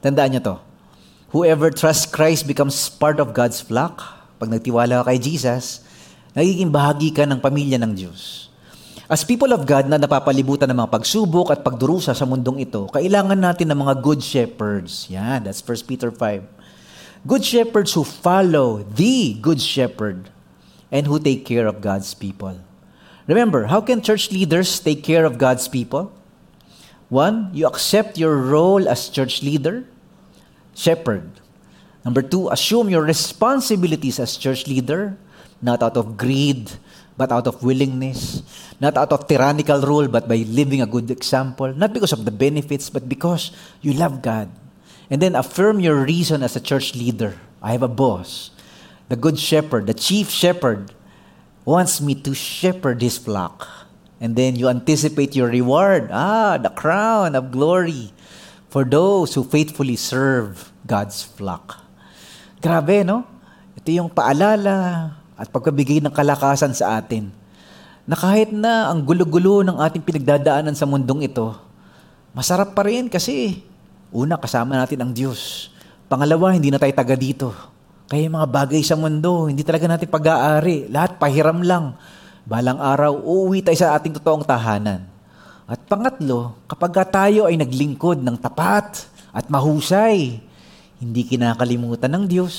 Tandaan 0.06 0.38
niyo 0.38 0.42
to. 0.46 0.58
Whoever 1.34 1.74
trusts 1.74 2.06
Christ 2.06 2.46
becomes 2.46 2.78
part 2.94 3.18
of 3.18 3.34
God's 3.34 3.64
flock. 3.64 4.02
Pag 4.38 4.54
nagtiwala 4.54 5.02
ka 5.02 5.14
kay 5.14 5.20
Jesus, 5.22 5.82
nagiging 6.38 6.70
bahagi 6.70 7.10
ka 7.10 7.26
ng 7.26 7.42
pamilya 7.42 7.82
ng 7.82 7.94
Diyos. 7.98 8.51
As 9.12 9.28
people 9.28 9.52
of 9.52 9.68
God 9.68 9.92
na 9.92 10.00
napapalibutan 10.00 10.72
ng 10.72 10.88
mga 10.88 10.96
pagsubok 10.96 11.52
at 11.52 11.68
pagdurusa 11.68 12.16
sa 12.16 12.24
mundong 12.24 12.64
ito, 12.64 12.88
kailangan 12.96 13.36
natin 13.36 13.68
ng 13.68 13.84
mga 13.84 14.00
good 14.00 14.24
shepherds. 14.24 15.12
Yan, 15.12 15.44
that's 15.44 15.60
1 15.60 15.84
Peter 15.84 16.16
5. 16.16 17.28
Good 17.28 17.44
shepherds 17.44 17.92
who 17.92 18.08
follow 18.08 18.88
the 18.88 19.36
good 19.44 19.60
shepherd 19.60 20.32
and 20.96 21.12
who 21.12 21.20
take 21.20 21.44
care 21.44 21.68
of 21.68 21.84
God's 21.84 22.16
people. 22.16 22.56
Remember, 23.28 23.68
how 23.68 23.84
can 23.84 24.00
church 24.00 24.32
leaders 24.32 24.80
take 24.80 25.04
care 25.04 25.28
of 25.28 25.36
God's 25.36 25.68
people? 25.68 26.16
One, 27.12 27.52
you 27.52 27.68
accept 27.68 28.16
your 28.16 28.40
role 28.40 28.88
as 28.88 29.12
church 29.12 29.44
leader, 29.44 29.84
shepherd. 30.72 31.44
Number 32.08 32.24
two, 32.24 32.48
assume 32.48 32.88
your 32.88 33.04
responsibilities 33.04 34.24
as 34.24 34.40
church 34.40 34.72
leader, 34.72 35.20
not 35.60 35.84
out 35.84 36.00
of 36.00 36.16
greed, 36.16 36.80
but 37.18 37.32
out 37.32 37.48
of 37.48 37.62
willingness, 37.64 38.44
not 38.80 38.98
out 38.98 39.12
of 39.12 39.28
tyrannical 39.28 39.82
rule, 39.82 40.08
but 40.08 40.28
by 40.28 40.38
living 40.48 40.82
a 40.82 40.88
good 40.90 41.10
example, 41.12 41.74
not 41.74 41.94
because 41.94 42.14
of 42.14 42.26
the 42.26 42.32
benefits, 42.32 42.90
but 42.90 43.08
because 43.08 43.52
you 43.82 43.94
love 43.94 44.22
God. 44.22 44.50
And 45.10 45.22
then 45.22 45.36
affirm 45.36 45.80
your 45.80 46.04
reason 46.04 46.42
as 46.42 46.56
a 46.56 46.64
church 46.64 46.96
leader. 46.96 47.38
I 47.62 47.74
have 47.74 47.84
a 47.84 47.92
boss. 47.92 48.52
The 49.10 49.16
good 49.16 49.38
shepherd, 49.38 49.88
the 49.88 49.94
chief 49.94 50.30
shepherd, 50.30 50.94
wants 51.66 52.00
me 52.00 52.16
to 52.16 52.34
shepherd 52.34 53.02
his 53.02 53.18
flock. 53.18 53.68
And 54.22 54.36
then 54.36 54.56
you 54.56 54.70
anticipate 54.70 55.36
your 55.36 55.50
reward. 55.50 56.10
Ah, 56.12 56.58
the 56.58 56.70
crown 56.70 57.36
of 57.36 57.52
glory 57.52 58.14
for 58.70 58.86
those 58.86 59.36
who 59.36 59.44
faithfully 59.44 59.98
serve 59.98 60.72
God's 60.88 61.24
flock. 61.24 61.84
Grabe, 62.62 63.04
no? 63.04 63.28
Ito 63.76 63.90
yung 63.92 64.10
paalala 64.10 65.21
at 65.42 65.50
pagkabigay 65.50 66.06
ng 66.06 66.14
kalakasan 66.14 66.70
sa 66.78 67.02
atin 67.02 67.34
na 68.06 68.14
kahit 68.14 68.54
na 68.54 68.94
ang 68.94 69.02
gulo-gulo 69.02 69.66
ng 69.66 69.82
ating 69.82 70.06
pinagdadaanan 70.06 70.78
sa 70.78 70.86
mundong 70.86 71.26
ito, 71.26 71.58
masarap 72.38 72.78
pa 72.78 72.86
rin 72.86 73.10
kasi 73.10 73.66
una, 74.14 74.38
kasama 74.38 74.78
natin 74.78 75.02
ang 75.02 75.10
Diyos. 75.10 75.74
Pangalawa, 76.06 76.54
hindi 76.54 76.70
na 76.70 76.78
tayo 76.78 76.94
taga 76.94 77.18
dito. 77.18 77.50
Kaya 78.12 78.28
mga 78.28 78.48
bagay 78.52 78.84
sa 78.84 79.00
mundo, 79.00 79.48
hindi 79.48 79.64
talaga 79.64 79.88
natin 79.88 80.12
pag-aari. 80.12 80.92
Lahat 80.92 81.16
pahiram 81.16 81.64
lang. 81.64 81.96
Balang 82.44 82.78
araw, 82.78 83.16
uuwi 83.24 83.64
tayo 83.64 83.80
sa 83.80 83.96
ating 83.96 84.20
totoong 84.20 84.44
tahanan. 84.44 85.08
At 85.64 85.80
pangatlo, 85.88 86.60
kapag 86.68 87.00
tayo 87.08 87.48
ay 87.48 87.56
naglingkod 87.56 88.20
ng 88.20 88.36
tapat 88.36 89.08
at 89.32 89.48
mahusay, 89.48 90.44
hindi 91.00 91.22
kinakalimutan 91.24 92.12
ng 92.12 92.26
Diyos 92.28 92.56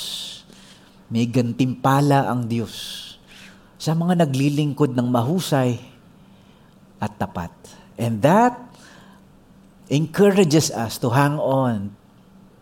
may 1.09 1.27
gantimpala 1.27 2.29
ang 2.29 2.47
Diyos 2.47 3.01
sa 3.83 3.99
mga 3.99 4.23
naglilingkod 4.23 4.95
ng 4.95 5.09
mahusay 5.11 5.81
at 7.03 7.13
tapat. 7.19 7.51
And 7.99 8.23
that 8.23 8.55
encourages 9.91 10.71
us 10.71 10.97
to 11.03 11.11
hang 11.11 11.37
on, 11.37 11.91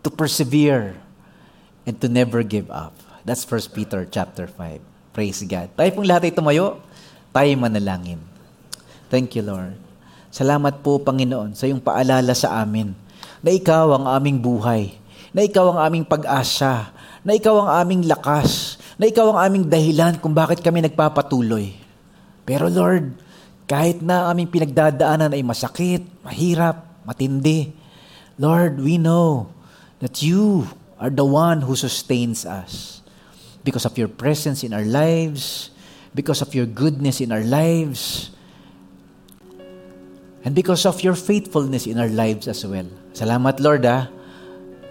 to 0.01 0.09
persevere, 0.09 0.97
and 1.85 1.95
to 2.01 2.09
never 2.09 2.41
give 2.41 2.67
up. 2.73 2.97
That's 3.21 3.45
1 3.45 3.77
Peter 3.77 4.03
chapter 4.09 4.49
5. 4.49 4.81
Praise 5.13 5.45
God. 5.45 5.69
Tayo 5.77 5.89
pong 5.93 6.07
lahat 6.09 6.31
ay 6.31 6.33
tumayo, 6.33 6.81
tayo 7.29 7.51
manalangin. 7.59 8.19
Thank 9.11 9.37
you, 9.37 9.45
Lord. 9.45 9.77
Salamat 10.31 10.79
po, 10.79 10.97
Panginoon, 11.03 11.53
sa 11.53 11.67
iyong 11.67 11.83
paalala 11.83 12.31
sa 12.31 12.63
amin 12.63 12.95
na 13.43 13.51
ikaw 13.51 13.91
ang 13.99 14.05
aming 14.07 14.39
buhay, 14.39 14.95
na 15.35 15.43
ikaw 15.43 15.75
ang 15.75 15.79
aming 15.83 16.07
pag-asa, 16.07 16.95
na 17.21 17.37
ikaw 17.37 17.65
ang 17.65 17.69
aming 17.85 18.03
lakas, 18.09 18.81
na 18.97 19.05
ikaw 19.09 19.33
ang 19.33 19.39
aming 19.49 19.65
dahilan 19.69 20.17
kung 20.17 20.33
bakit 20.33 20.61
kami 20.61 20.81
nagpapatuloy. 20.81 21.73
Pero 22.45 22.65
Lord, 22.69 23.13
kahit 23.69 24.01
na 24.01 24.27
aming 24.27 24.49
pinagdadaanan 24.49 25.31
ay 25.31 25.45
masakit, 25.45 26.03
mahirap, 26.25 27.05
matindi, 27.05 27.71
Lord, 28.41 28.81
we 28.81 28.97
know 28.97 29.53
that 30.01 30.25
you 30.25 30.65
are 30.97 31.13
the 31.13 31.25
one 31.25 31.61
who 31.61 31.77
sustains 31.77 32.45
us. 32.45 32.99
Because 33.61 33.85
of 33.85 33.93
your 33.93 34.09
presence 34.09 34.65
in 34.65 34.73
our 34.73 34.85
lives, 34.85 35.69
because 36.17 36.41
of 36.41 36.49
your 36.57 36.65
goodness 36.65 37.21
in 37.21 37.29
our 37.29 37.45
lives, 37.45 38.33
and 40.41 40.57
because 40.57 40.89
of 40.89 40.97
your 41.05 41.13
faithfulness 41.13 41.85
in 41.85 42.01
our 42.01 42.09
lives 42.09 42.49
as 42.49 42.65
well. 42.65 42.89
Salamat, 43.13 43.61
Lord, 43.61 43.85
ah. 43.85 44.09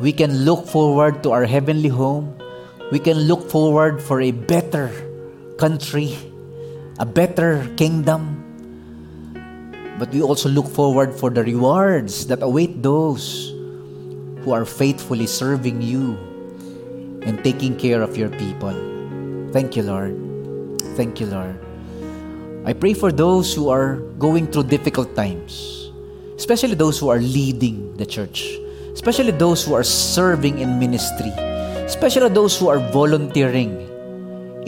We 0.00 0.12
can 0.16 0.48
look 0.48 0.66
forward 0.66 1.22
to 1.24 1.32
our 1.32 1.44
heavenly 1.44 1.92
home. 1.92 2.32
We 2.90 2.98
can 2.98 3.28
look 3.28 3.50
forward 3.50 4.00
for 4.00 4.20
a 4.22 4.32
better 4.32 4.88
country, 5.58 6.16
a 6.98 7.04
better 7.04 7.68
kingdom. 7.76 8.40
But 9.98 10.08
we 10.08 10.22
also 10.22 10.48
look 10.48 10.66
forward 10.66 11.12
for 11.12 11.28
the 11.28 11.44
rewards 11.44 12.26
that 12.28 12.42
await 12.42 12.82
those 12.82 13.52
who 14.40 14.52
are 14.52 14.64
faithfully 14.64 15.26
serving 15.26 15.82
you 15.82 16.16
and 17.20 17.44
taking 17.44 17.76
care 17.76 18.00
of 18.00 18.16
your 18.16 18.30
people. 18.30 18.72
Thank 19.52 19.76
you, 19.76 19.82
Lord. 19.82 20.16
Thank 20.96 21.20
you, 21.20 21.26
Lord. 21.26 21.60
I 22.64 22.72
pray 22.72 22.94
for 22.94 23.12
those 23.12 23.52
who 23.52 23.68
are 23.68 23.96
going 24.16 24.46
through 24.46 24.72
difficult 24.72 25.14
times, 25.14 25.92
especially 26.36 26.74
those 26.74 26.98
who 26.98 27.08
are 27.10 27.20
leading 27.20 27.96
the 27.96 28.06
church, 28.06 28.48
especially 29.00 29.32
those 29.32 29.64
who 29.64 29.72
are 29.72 29.80
serving 29.80 30.60
in 30.60 30.76
ministry, 30.76 31.32
especially 31.88 32.28
those 32.28 32.52
who 32.60 32.68
are 32.68 32.84
volunteering 32.92 33.72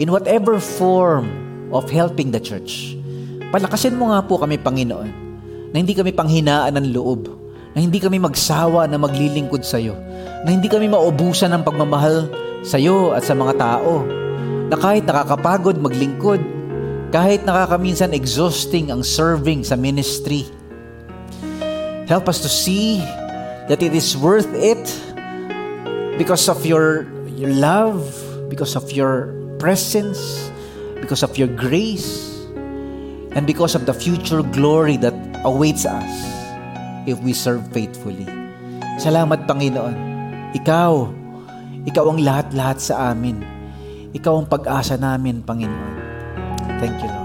in 0.01 0.09
whatever 0.09 0.57
form 0.57 1.29
of 1.69 1.85
helping 1.93 2.33
the 2.33 2.41
church. 2.41 2.97
Palakasin 3.53 3.93
mo 3.93 4.09
nga 4.09 4.25
po 4.25 4.41
kami, 4.41 4.57
Panginoon, 4.57 5.09
na 5.69 5.77
hindi 5.77 5.93
kami 5.93 6.17
panghinaan 6.17 6.73
ng 6.81 6.97
loob, 6.97 7.29
na 7.77 7.85
hindi 7.85 8.01
kami 8.01 8.17
magsawa 8.17 8.89
na 8.89 8.97
maglilingkod 8.97 9.61
sa 9.61 9.77
iyo, 9.77 9.93
na 10.41 10.49
hindi 10.49 10.65
kami 10.65 10.89
maubusan 10.89 11.53
ng 11.53 11.61
pagmamahal 11.61 12.25
sa 12.65 12.81
iyo 12.81 13.13
at 13.13 13.21
sa 13.21 13.37
mga 13.37 13.53
tao, 13.61 14.01
na 14.65 14.73
kahit 14.73 15.05
nakakapagod 15.05 15.77
maglingkod, 15.77 16.41
kahit 17.13 17.45
nakakaminsan 17.45 18.17
exhausting 18.17 18.89
ang 18.89 19.05
serving 19.05 19.61
sa 19.61 19.77
ministry, 19.77 20.49
help 22.09 22.25
us 22.25 22.41
to 22.41 22.49
see 22.49 22.97
that 23.67 23.81
it 23.81 23.93
is 23.95 24.15
worth 24.17 24.49
it 24.53 24.83
because 26.17 26.49
of 26.49 26.65
your, 26.65 27.07
your 27.35 27.51
love, 27.51 28.03
because 28.49 28.75
of 28.75 28.91
your 28.91 29.31
presence, 29.59 30.51
because 30.99 31.23
of 31.23 31.37
your 31.37 31.47
grace, 31.47 32.33
and 33.33 33.47
because 33.47 33.75
of 33.75 33.85
the 33.85 33.93
future 33.93 34.43
glory 34.43 34.97
that 34.97 35.15
awaits 35.43 35.85
us 35.85 36.11
if 37.07 37.19
we 37.19 37.33
serve 37.33 37.65
faithfully. 37.73 38.27
Salamat, 39.01 39.49
Panginoon. 39.49 39.95
Ikaw, 40.53 40.91
ikaw 41.89 42.03
ang 42.13 42.21
lahat-lahat 42.21 42.77
sa 42.77 43.11
amin. 43.11 43.41
Ikaw 44.13 44.33
ang 44.37 44.47
pag-asa 44.47 44.95
namin, 44.95 45.41
Panginoon. 45.41 45.95
Thank 46.77 47.01
you, 47.01 47.09
Lord. 47.09 47.22